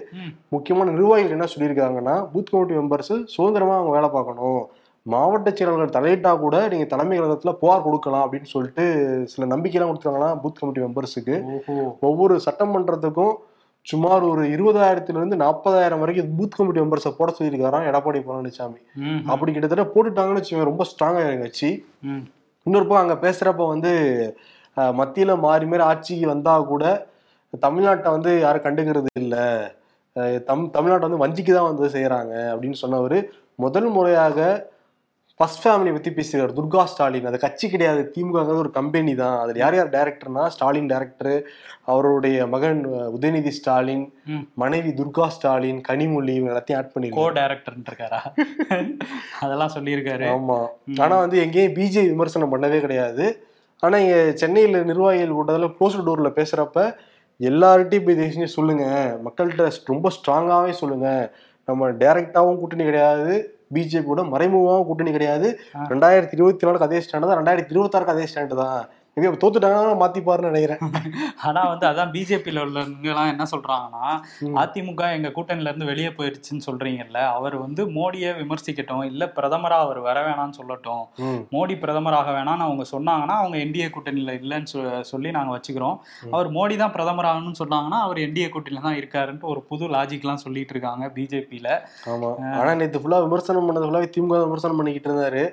முக்கியமான 0.50 0.92
நிர்வாகிகள் 0.92 1.32
என்ன 1.32 1.48
சொல்லியிருக்காங்கன்னா 1.56 2.30
பூத் 2.34 2.52
கமிட்டி 2.52 2.74
மெம்பர்ஸ் 2.74 3.24
சுதந்திரமா 3.26 3.76
அவங்க 3.76 3.92
வேலை 3.92 4.10
பார்க்கணும். 4.10 4.70
மாவட்ட 5.02 5.52
செயலாளர்கள் 5.52 5.96
தலையிட்டா 5.98 6.40
கூட 6.40 6.68
நீங்க 6.68 6.86
தலைமை 6.86 7.20
கழகத்துல 7.20 7.54
புகார் 7.54 7.84
கொடுக்கலாம் 7.84 8.24
அப்படின்னு 8.26 8.44
சொல்லிட்டு 8.44 8.86
சில 9.26 9.56
நம்பிக்கைலாம் 9.56 9.92
கொடுத்துருக்காங்கன்னா 9.92 10.32
பூத் 10.44 10.60
கமிட்டி 10.60 10.82
மெம்பர்ஸுக்கு 10.82 11.36
ஒவ்வொரு 12.00 12.40
சட்டமன்றத்துக்கும் 12.46 13.36
சுமார் 13.88 14.24
ஒரு 14.24 14.44
இருபதாயிரத்துல 14.54 15.20
இருந்து 15.20 15.36
நாற்பதாயிரம் 15.36 16.00
வரைக்கும் 16.00 16.32
பூத் 16.38 16.56
கமிட்டி 16.56 16.82
மெம்பர்ஸை 16.82 17.12
போட 17.12 17.30
சொல்லியிருக்காராம். 17.38 17.88
எடப்பாடி 17.90 18.20
பழனிசாமி 18.26 18.80
அப்படி 19.26 19.52
கிட்டத்தட்ட 19.52 19.86
போட்டுட்டாங்கன்னு 19.94 20.40
வச்சுக்கோங்க 20.40 20.72
ரொம்ப 20.72 20.86
ஸ்ட்ராங்கா 20.90 21.22
கட்சி. 21.42 21.70
ம். 22.04 22.24
இன்னொரு 22.66 22.88
பக்கம் 22.88 23.06
அங்க 23.06 23.18
பேசுறப்ப 23.26 23.68
வந்து 23.68 23.92
மத்தியில 25.00 25.40
மாறி 25.40 25.66
மாறி 25.66 25.84
ஆட்சிக்கு 25.84 26.28
வந்தா 26.28 26.54
கூட 26.72 26.84
தமிழ்நாட்டை 27.54 28.10
வந்து 28.12 28.32
யாரும் 28.40 28.66
கண்டுக்கிறது 28.66 29.10
இல்லை. 29.22 29.46
தம் 30.48 30.72
தமிழ்நாட்டை 30.74 31.08
வந்து 31.08 31.24
வஞ்சிக்கு 31.24 31.54
தான் 31.54 31.70
வந்து 31.70 31.86
செய்யறாங்க 31.96 32.34
அப்படின்னு 32.52 32.78
சொன்னவர் 32.78 33.18
முதல் 33.60 33.90
முறையாக 33.90 34.38
ஃபர்ஸ்ட் 35.40 35.68
ஃபேமிலி 35.68 35.92
பத்தி 35.92 36.10
பேசியிருக்காரு. 36.10 36.54
துர்கா 36.56 36.84
ஸ்டாலின். 36.84 37.26
அது 37.26 37.40
கட்சி 37.40 37.70
கிடையாது. 37.70 38.14
திமுக 38.16 38.56
ஒரு 38.56 38.72
கம்பெனி 38.72 39.16
தான். 39.16 39.40
அதில் 39.40 39.56
யார் 39.56 39.76
யார் 39.76 39.90
டைரக்டர்னா 39.90 40.48
ஸ்டாலின் 40.48 40.86
டைரக்டர் 40.86 41.44
அவருடைய 41.84 42.48
மகன் 42.48 42.86
உதயநிதி 42.88 43.48
ஸ்டாலின். 43.48 44.14
மனைவி 44.54 44.90
துர்கா 44.90 45.28
ஸ்டாலின் 45.28 45.82
கனிமொழி 45.88 46.30
இவங்க 46.30 46.52
எல்லாத்தையும் 46.54 46.76
ஆட் 46.76 46.92
கோ 46.92 47.00
பண்ணிருக்காரு 47.00 47.34
டைரக்டர் 47.34 47.76
இருக்காரா? 47.78 48.22
அதெல்லாம் 49.40 49.72
சொல்லியிருக்காரு. 49.76 50.24
ஆமா. 50.24 50.68
ம். 50.86 50.96
ஆனா 51.00 51.18
வந்து 51.18 51.38
எங்கேயும் 51.38 51.74
பிஜே 51.74 52.08
விமர்சனம் 52.08 52.56
பண்ணவே 52.56 52.80
கிடையாது. 52.80 53.46
ஆனா 53.80 53.98
இங்க 53.98 54.32
சென்னையில 54.32 54.84
நிர்வாகிகள் 54.84 55.32
கூட்டத்தில் 55.32 55.76
க்ளோஸ் 55.80 56.08
டோர்ல 56.08 56.32
பேசுறப்ப 56.36 56.96
எல்லார்ட்டையும் 57.40 58.06
போய் 58.06 58.16
தயவு 58.16 58.34
செஞ்சு 58.34 58.46
சொல்லுங்க. 58.46 58.86
மக்கள்கிட்ட 59.26 59.72
ரொம்ப 59.86 60.10
ஸ்ட்ராங்காவே 60.10 60.70
சொல்லுங்க. 60.70 61.34
நம்ம 61.66 61.92
டைரக்டாவும் 61.92 62.58
கூட்டணி 62.58 62.84
கிடையாது. 62.84 63.57
பிஜேபி 63.76 64.08
கூட 64.12 64.22
மறைமுகமாகவும் 64.34 64.88
கூட்டணி 64.90 65.12
கிடையாது. 65.18 65.48
ரெண்டாயிரத்தி 65.92 66.36
இருபத்தி 66.38 66.66
நாலுக்கு 66.68 66.88
அதே 66.90 67.00
ஸ்டாண்டு 67.06 67.28
தான். 67.30 67.40
ரெண்டாயிரத்தி 67.42 67.74
இருபத்தாறுக்கு 67.76 68.16
அதே 68.16 68.26
ஸ்டாண்டு 68.32 68.58
தான். 68.64 68.82
அப்ப 69.18 69.38
தோத்துட்டாங்கன்னா 69.42 69.94
மாத்திப்பாருன்னு 70.02 70.50
நினைக்கிறேன். 70.52 70.82
ஆனா 71.48 71.62
வந்து 71.70 71.86
அதான் 71.90 72.12
பிஜேபியில 72.16 72.64
உள்ளவங்க 72.66 73.08
எல்லாம் 73.14 73.30
என்ன 73.32 73.46
சொல்றாங்கன்னா. 73.54 74.04
அதிமுக 74.62 75.04
எங்க 75.18 75.30
கூட்டணில 75.38 75.72
இருந்து 75.72 75.88
வெளியே 75.90 76.10
போயிருச்சுன்னு 76.18 76.66
சொல்றீங்கல்ல 76.68 77.20
அவர் 77.38 77.56
வந்து 77.64 77.82
மோடியை 77.96 78.32
விமர்சிக்கட்டும் 78.42 79.02
இல்ல 79.12 79.26
பிரதமரா 79.38 79.78
அவர் 79.86 80.00
வர 80.08 80.18
வேணாம்னு 80.28 80.58
சொல்லட்டும். 80.60 81.02
மோடி 81.56 81.78
பிரதமராக 81.84 82.36
வேணாம்னு 82.38 82.66
அவங்க 82.68 82.86
சொன்னாங்கன்னா 82.94 83.38
அவங்க 83.42 83.58
என்டிஏ 83.66 83.88
கூட்டணியில 83.96 84.36
இல்லைன்னு 84.42 84.72
சொல்லி 85.12 85.32
நாங்க 85.38 85.54
வச்சுக்கிறோம். 85.56 85.98
அவர் 86.36 86.50
மோடி 86.58 86.78
தான் 86.84 86.94
பிரதமர் 86.98 87.30
ஆகணும்னு 87.32 87.62
சொன்னாங்கன்னா 87.62 88.02
அவர் 88.06 88.22
என்டிஏ 88.26 88.50
கூட்டணியில 88.56 88.86
தான் 88.88 89.00
இருக்காருன்ட்டு 89.02 89.52
ஒரு 89.54 89.64
புது 89.72 89.92
லாஜிக்லாம் 89.96 90.44
சொல்லிட்டு 90.46 90.76
இருக்காங்க 90.78 91.12
பிஜேபியில 91.18 91.68
ஆமா. 92.14 92.32
ஆனா 92.60 92.72
நேத்து 92.82 93.04
ஃபுல்லா 93.04 93.22
விமர்சனம் 93.26 93.68
பண்ணது 93.70 93.88
ஃபுல்லாவே 93.88 94.12
திமுக 94.16 94.44
விமர்சனம் 94.46 94.80
பண்ணிக்கிட்டு 94.82 95.12
இருந்தாரு. 95.12 95.44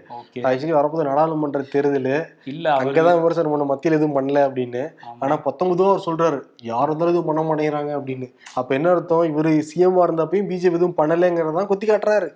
ஆக்சுவலி 0.48 0.78
வரப்போது 0.80 1.08
நாடாளுமன்ற 1.10 1.64
தேர்தல். 1.74 2.12
இல்ல 2.54 2.66
அங்கதான் 2.82 3.18
விமர்சனம் 3.22 3.52
பண்ண 3.54 3.64
மத்தியில் 3.64 3.98
எதுவும் 3.98 4.16
பண்ணல 4.18 4.32
அப்படின்னு. 4.32 4.82
ஆமா. 4.82 5.16
ஆனா 5.20 5.34
பத்தொன்பதும் 5.38 5.88
அவர் 5.88 6.04
சொல்றாரு 6.06 6.40
யார் 6.62 6.86
இருந்தாலும் 6.86 7.14
எதுவும் 7.14 7.26
பண்ண 7.26 7.42
மாட்டேங்கிறாங்க 7.42 7.92
அப்படின்னு. 7.98 8.28
அப்ப 8.54 8.74
என்ன 8.74 8.90
அர்த்தம்? 8.90 9.22
இவரு 9.22 9.62
சிஎம் 9.74 10.02
இருந்தப்பையும் 10.02 10.48
பிஜேபி 10.50 10.78
எதுவும் 10.78 10.98
பண்ணலைங்கிறதான் 10.98 11.66
குத்தி 11.66 11.86
காட்டுறாரு. 11.86 12.28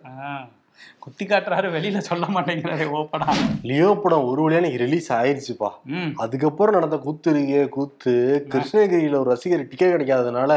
குத்தி 0.98 1.26
காட்டுறாரு 1.26 1.68
வெளியில 1.74 1.98
சொல்ல 1.98 2.26
மாட்டேங்கிறாரு 2.26 2.86
ஓப்பனா. 2.92 3.26
லியோ 3.62 3.98
படம் 4.02 4.24
ஒரு 4.24 4.42
வழியான 4.42 4.68
ரிலீஸ் 4.76 5.12
ஆயிருச்சுப்பா. 5.12 5.68
ம். 5.84 6.10
அதுக்கப்புறம் 6.16 6.74
நடந்த 6.74 6.96
கூத்து 6.98 7.32
இருக்கே 7.32 7.68
கூத்து 7.68 8.12
கிருஷ்ணகிரியில 8.48 9.14
ஒரு 9.14 9.30
ரசிகர் 9.30 9.68
டிக்கெட் 9.68 10.00
கிடைக்காதனால 10.00 10.52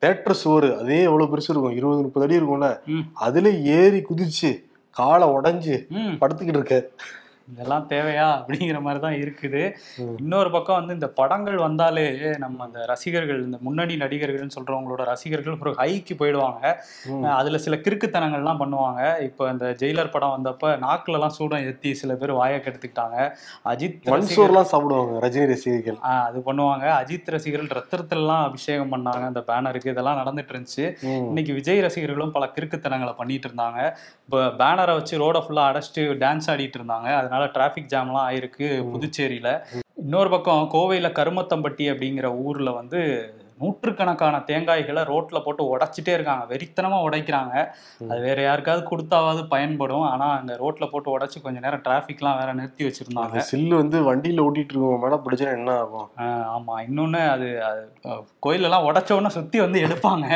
தேட்டர் 0.00 0.38
சோறு 0.42 0.78
அதே 0.78 1.02
எவ்வளவு 1.02 1.36
பெருசு 1.36 1.48
இருக்கும் 1.48 1.76
இருபது 1.76 2.02
முப்பது 2.02 2.26
அடி 2.26 2.44
இருக்கும்ல. 2.44 2.68
அதுல 3.12 3.50
ஏறி 3.50 4.02
குதிச்சு 4.02 4.50
காலை 4.90 5.28
உடைஞ்சு 5.28 5.76
படுத்துக்கிட்டு 6.20 6.56
இருக்க. 6.56 6.74
இதெல்லாம் 7.52 7.86
தேவையா 7.92 8.26
அப்படிங்கிற 8.36 8.78
மாதிரி 8.84 9.00
தான் 9.04 9.16
இருக்குது. 9.22 9.62
இன்னொரு 10.22 10.50
பக்கம் 10.54 10.78
வந்து 10.78 10.94
இந்த 10.98 11.08
படங்கள் 11.18 11.58
வந்தாலே 11.64 12.04
நம்ம 12.44 12.64
அந்த 12.66 12.78
ரசிகர்கள் 12.92 13.40
இந்த 13.46 13.58
முன்னணி 13.66 13.96
நடிகர்கள்னு 14.02 14.54
சொல்றவங்களோட 14.56 15.02
ரசிகர்கள் 15.12 15.58
ஒரு 15.64 15.72
ஹைக்கு 15.80 16.14
போயிடுவாங்க. 16.20 16.62
அதுல 17.40 17.58
சில 17.64 17.76
கிறுக்குத்தனங்கள்லாம் 17.86 18.60
பண்ணுவாங்க. 18.62 19.02
இப்போ 19.28 19.50
இந்த 19.54 19.66
ஜெயிலர் 19.82 20.12
படம் 20.14 20.34
வந்தப்ப 20.36 20.70
நாக்குல 20.86 21.18
எல்லாம் 21.18 21.34
சூடம் 21.38 21.66
ஏத்தி 21.68 21.92
சில 22.02 22.16
பேர் 22.22 22.32
வாயை 22.40 22.58
கெடுத்துக்கிட்டாங்க. 22.66 23.18
அஜித் 23.72 24.08
மன்சூர்லாம் 24.14 24.70
சாப்பிடுவாங்க 24.72 25.20
ரஜினி 25.26 25.46
ரசிகர்கள் 25.52 26.00
அது 26.12 26.40
பண்ணுவாங்க. 26.48 26.86
அஜித் 27.00 27.30
ரசிகர்கள் 27.36 27.70
ரத்தத்திலாம் 27.80 28.46
அபிஷேகம் 28.48 28.92
பண்ணாங்க. 28.94 29.24
அந்த 29.32 29.42
பேனருக்கு 29.50 29.92
இதெல்லாம் 29.94 30.20
நடந்துட்டு 30.22 30.54
இருந்துச்சு. 30.54 30.86
இன்னைக்கு 31.30 31.58
விஜய் 31.60 31.84
ரசிகர்களும் 31.88 32.34
பல 32.38 32.50
கிறுக்குத்தனங்களை 32.56 33.14
பண்ணிட்டு 33.20 33.48
இருந்தாங்க 33.50 33.78
இப்போ 34.26 34.40
பேனரை 34.62 34.96
வச்சு 35.00 35.22
ரோட 35.26 35.38
ஃபுல்லா 35.44 35.68
அடைச்சிட்டு 35.70 36.02
டான்ஸ் 36.24 36.50
ஆடிட்டு 36.52 36.78
இருந்தாங்க 36.80 37.08
அதனால 37.20 37.33
டிராஃபிக் 37.42 37.92
ஜாம்லாம் 37.94 38.26
ஆயிருக்கு 38.28 38.68
புதுச்சேரியில. 38.94 39.64
இன்னொரு 39.94 40.30
பக்கம் 40.30 40.70
கோவையில 40.72 41.08
கருமத்தம்பட்டி 41.10 41.84
அப்படிங்கிற 41.92 42.24
ஊர்ல 42.24 42.70
வந்து 42.70 43.34
நூற்றுக்கணக்கான 43.60 44.36
தேங்காய்களை 44.46 45.02
ரோட்ல 45.10 45.44
போட்டு 45.44 45.76
உடைச்சிட்டே 45.76 46.12
இருக்காங்க. 46.12 46.54
வெறித்தனமா 46.54 46.98
உடைக்கிறாங்க. 47.06 47.54
அது 48.08 48.20
வேற 48.20 48.42
யாருக்காவது 48.42 48.82
கொடுத்தாவது 48.90 49.48
பயன்படும். 49.48 50.02
ஆனா 50.02 50.26
அங்க 50.38 50.52
ரோட்ல 50.54 50.90
போட்டு 50.90 51.18
உடைச்சு 51.18 51.42
கொஞ்ச 51.42 51.60
நேரம் 51.60 51.82
டிராபிக்லாம் 51.84 52.38
வேற 52.38 52.52
நிறுத்தி 52.52 52.84
வச்சிருந்தாங்க. 52.84 53.44
சில்லு 53.52 53.74
வந்து 53.74 53.98
வண்டியில 54.08 54.44
ஓட்டிட்டு 54.46 54.72
இருக்கவங்க 54.72 54.98
மேல 54.98 55.18
பிடிச்சா 55.24 55.56
என்ன 55.56 55.78
ஆகும்? 55.78 56.08
ஆஹ் 56.16 56.46
ஆமா. 56.56 56.76
இன்னொன்னு 56.88 57.28
அது 57.28 57.48
கோயிலெல்லாம் 58.46 58.86
உடைச்ச 58.88 59.12
உடனே 59.12 59.28
சுத்தி 59.28 59.60
வந்து 59.60 59.80
எடுப்பாங்க. 59.80 60.26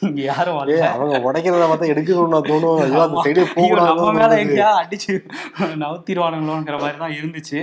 இங்க 0.00 0.20
யாரும் 0.22 0.58
வரல. 0.58 0.80
அவங்க 0.96 1.32
உடைக்கிறத 1.32 1.68
பார்த்தா 1.70 1.92
எடுக்கணும்னா 1.94 2.42
தோணும். 2.50 2.80
அந்த. 2.86 3.22
சைடே 3.24 3.44
நம்ம 3.80 4.12
மேல 4.12 4.34
எங்கேயா 4.44 4.70
அடிச்சு 4.82 5.14
நவுத்திடுவானுங்களோங்கிற 5.84 6.78
மாதிரி 6.80 6.98
தான் 6.98 7.16
இருந்துச்சு. 7.20 7.60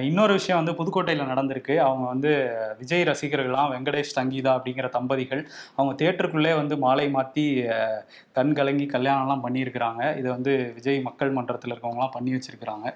இன்னொரு 0.00 0.32
விஷயம் 0.32 0.64
வந்து 0.64 0.74
புதுக்கோட்டையில 0.78 1.24
நடந்திருக்கு. 1.30 1.76
அவங்க 1.76 2.04
வந்து 2.06 2.30
விஜய் 2.78 3.02
ரசிகர்கள்லாம் 3.02 3.72
வெங்கடேஷ் 3.74 4.14
சங்கீதா 4.34 4.52
அப்படிங்கிற 4.56 4.86
தம்பதிகள் 4.94 5.42
அவங்க 5.76 5.92
தேட்டருக்குள்ளே 6.00 6.52
வந்து 6.58 6.74
மாலை 6.80 7.06
மாத்தி 7.14 7.44
அஹ், 7.74 8.00
கண் 8.36 8.52
கலங்கி 8.58 8.86
கல்யாணம்லாம் 8.90 9.44
பண்ணியிருக்கிறாங்க. 9.44 10.02
இதை 10.20 10.28
வந்து 10.34 10.52
விஜய் 10.76 11.00
மக்கள் 11.06 11.34
மன்றத்தில் 11.36 11.72
இருக்கவங்கலாம் 11.72 12.14
பண்ணி 12.16 12.32
வச்சிருக்கிறாங்க. 12.34 12.86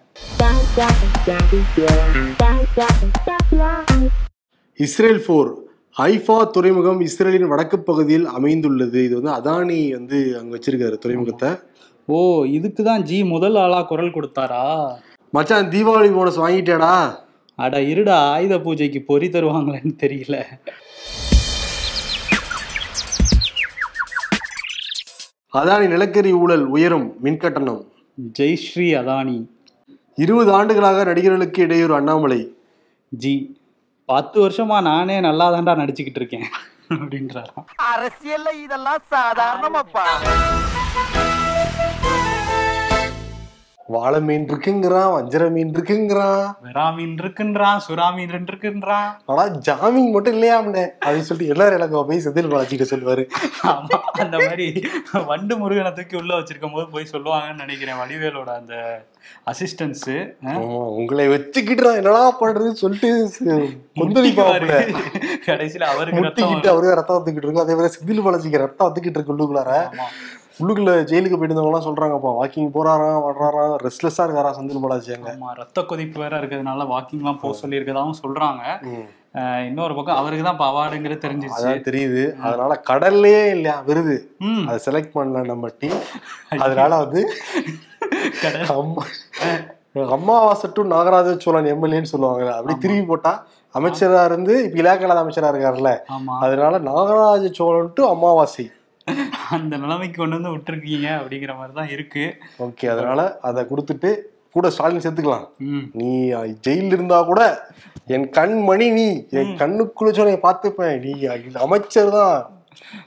இஸ்ரேல் 4.80 5.24
போர் 5.26 5.50
ஹைஃபா 5.96 6.38
துறைமுகம் 6.54 7.00
இஸ்ரேலின் 7.06 7.50
வடக்கு 7.52 7.78
பகுதியில் 7.82 8.26
அமைந்துள்ளது. 8.36 8.98
இது 9.06 9.14
வந்து 9.18 9.32
அதானி 9.38 9.78
வந்து 9.96 10.18
அங்க 10.40 10.50
வச்சிருக்காரு 10.56 10.98
துறைமுகத்தை. 11.04 11.50
ஓ 12.08 12.18
இதுக்கு 12.58 12.82
தான் 12.84 13.02
ஜி 13.04 13.18
முதல் 13.32 13.56
ஆளா 13.62 13.80
குரல் 13.84 14.14
கொடுத்தாரா? 14.14 14.62
மச்சான் 15.32 15.72
தீபாவளி 15.72 16.10
போனஸ் 16.12 16.42
வாங்கிட்டேடா. 16.42 16.92
அட 17.58 17.76
இருடா 17.90 18.16
ஆயுத 18.32 18.54
பூஜைக்கு 18.64 19.00
பொறி 19.06 19.28
தருவாங்களேன்னு 19.28 19.94
தெரியல. 20.02 20.36
அதானி 25.52 25.86
நிலக்கரி 25.88 26.32
ஊழல் 26.32 26.64
உயரும் 26.66 27.16
மின்கட்டணம். 27.24 27.84
ஜெய்ஸ்ரீ 28.38 28.88
அதானி. 29.00 29.36
இருபது 30.14 30.52
ஆண்டுகளாக 30.52 31.04
நடிகர்களுக்கு 31.04 31.62
இடையூறு 31.62 31.94
அண்ணாமலை. 31.94 32.56
ஜி 33.08 33.60
பத்து 34.04 34.48
வருஷமா 34.48 34.82
நானே 34.82 35.20
நல்லா 35.20 35.52
தான்டா 35.52 35.74
நடிச்சுக்கிட்டு 35.80 36.20
இருக்கேன் 36.20 36.46
அப்படின்றாராம். 36.88 37.64
அரசியல்ல 37.94 38.62
இதெல்லாம் 38.62 39.02
சாதாரணமாப்பா. 39.10 40.06
வாழை 43.88 44.18
மீன் 44.20 44.46
இருக்குங்கிறான் 44.50 45.12
வஞ்சர 45.12 45.42
மீன் 45.48 45.70
இருக்குங்கிறான் 45.74 46.42
வெறா 46.66 46.86
மீன் 46.96 47.14
இருக்குன்றான் 47.22 47.78
சுறா 47.86 48.06
மீன் 48.16 48.34
இருக்குன்றான் 48.34 49.08
ஆனா 49.26 49.44
ஜாமீன் 49.68 50.10
மட்டும் 50.10 50.36
இல்லையாம்னே 50.36 50.84
அப்படின்னு 51.04 51.28
சொல்லிட்டு 51.28 51.52
எல்லாரும் 51.54 51.78
எனக்கு 51.78 52.04
போய் 52.10 52.24
செந்தில் 52.26 52.50
பாலாஜிட்ட 52.52 52.86
சொல்லுவாரு. 52.90 53.24
ஆமா, 53.66 53.98
அந்த 54.24 54.36
மாதிரி 54.36 54.66
வண்டு 55.30 55.56
முருகனை 55.56 55.92
தூக்கி 55.92 56.16
உள்ள 56.16 56.32
வச்சிருக்கும் 56.38 56.76
போது 56.76 56.88
போய் 56.88 57.12
சொல்லுவாங்கன்னு 57.12 57.64
நினைக்கிறேன் 57.64 58.00
வடிவேலோட 58.02 58.50
அந்த 58.60 58.74
அசிஸ்டன்ஸ் 59.52 60.04
உங்களை 60.98 61.28
வச்சுக்கிட்டு 61.28 61.94
என்னடா 61.96 62.22
பண்றதுன்னு 62.40 62.82
சொல்லிட்டு 62.84 63.10
கடைசியில 65.48 65.88
அவருக்கு 65.92 66.70
அவரே 66.74 66.94
ரத்தம் 66.94 67.18
வந்துக்கிட்டு 67.18 67.46
இருக்கும். 67.46 67.64
அதே 67.66 67.74
மாதிரி 67.74 67.94
செந்தில் 67.96 68.24
பாலாஜிக்கு 68.26 68.64
ரத்தம் 68.64 68.88
வந்துக்கிட்டு 68.88 69.18
இருக்கு 69.18 69.34
உள்ளுக்குள்ளார. 69.34 69.72
உள்ளுக்குள்ள 70.60 70.92
ஜெயிலுக்கு 71.10 71.36
போயிட்டு 71.36 71.54
இருந்தவங்க 71.54 71.80
சொல்றாங்கப்பா 71.86 72.30
வாக்கிங் 72.38 72.70
போறாராம் 72.76 73.24
வர்றாராம் 73.26 73.74
ரெஸ்ட்லெஸ்ஸா 73.84 74.24
இருக்காரா 74.26 74.50
செந்தில் 74.56 74.82
பாலாஜி 74.84 75.12
அங்க. 75.16 75.32
ரத்த 75.60 75.82
கொதிப்பு 75.90 76.18
வேற 76.22 76.32
இருக்கிறதுனால 76.40 76.86
வாக்கிங்லாம் 76.92 77.40
போக 77.42 77.54
சொல்லி 77.60 77.78
இருக்கதாவும் 77.78 78.20
சொல்றாங்க. 78.22 78.62
இன்னொரு 79.68 79.94
பக்கம் 79.96 80.18
அவருக்கு 80.20 80.44
தான் 80.44 80.56
இப்போ 80.56 80.66
அவார்டுங்கிறது 80.70 81.24
தெரிஞ்சிருச்சு. 81.24 81.58
அதான் 81.60 81.84
தெரியுது. 81.88 82.22
அதனால 82.46 82.74
கடல்லையே 82.90 83.42
இல்லையா 83.54 83.76
விருது. 83.88 84.16
அதை 84.68 84.78
செலக்ட் 84.86 85.14
பண்ணல 85.16 85.42
நம்ம 85.52 85.70
டீம் 85.82 86.00
அதனால 86.64 86.90
வந்து 87.04 87.22
அம்மா 88.76 89.04
அம்மாவாசை 90.16 90.66
டு 90.74 90.82
நாகராஜ 90.94 91.28
சோழன் 91.44 91.70
எம்எல்ஏன்னு 91.72 92.12
சொல்லுவாங்கல்ல 92.12 92.56
அப்படி 92.58 92.74
திருப்பி 92.82 93.04
போட்டா 93.10 93.32
அமைச்சரா 93.74 94.20
இருந்து 94.30 94.54
இப்ப 94.64 94.78
இலாக்கலாத 94.82 95.22
அமைச்சரா 95.24 95.50
இருக்காருல்ல. 95.52 95.92
அதனால 96.44 96.78
நாகராஜ 96.90 97.46
சோழன் 97.58 97.94
டு 97.96 98.04
அமாவாசை 98.14 98.66
அந்த 99.56 99.74
நிலைமைக்கு 99.84 100.18
கொண்டு 100.20 100.38
வந்து 100.38 100.54
விட்டுருக்கீங்க 100.54 101.08
அப்படிங்கிற 101.20 101.54
மாதிரி 101.60 101.74
தான் 101.80 101.92
இருக்கு. 101.94 102.24
ஓகே 102.66 102.90
அதனால 102.94 103.20
அதை 103.48 103.62
கொடுத்துட்டு 103.70 104.10
கூட 104.56 104.68
ஸ்டாலின் 104.74 105.04
சேர்த்துக்கலாம் 105.04 105.46
நீ 106.00 106.10
ஜெயில 106.66 106.94
இருந்தா 106.96 107.18
கூட 107.30 107.42
என் 108.16 108.28
கண் 108.38 108.56
மணி 108.68 108.86
நீ 108.98 109.08
என் 109.38 109.52
கண்ணுக்குள்ள 109.62 110.12
சொன்ன 110.18 110.38
பார்த்துப்பேன். 110.46 110.96
நீ 111.04 111.12
அமைச்சர் 111.66 112.14
தான் 112.18 112.34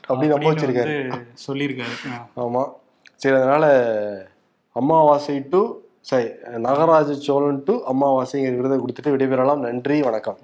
அப்படின்னு 0.07 0.33
நம்ப 0.33 0.49
வச்சிருக்காரு 0.51 0.95
சொல்லியிருக்காரு. 1.45 1.95
ஆமா. 2.45 2.63
சரி 3.21 3.35
அதனால 3.39 3.65
அமாவாசை 4.75 5.37
டு 5.53 5.61
சரி 6.09 6.27
நாகராஜ 6.65 7.15
சோழன் 7.25 7.63
டு 7.67 7.73
அமாவாசைங்கிற 7.91 8.55
விருதை 8.59 8.77
கொடுத்துட்டு 8.83 9.13
விடைபெறலாம். 9.15 9.63
நன்றி 9.67 9.97
வணக்கம். 10.07 10.39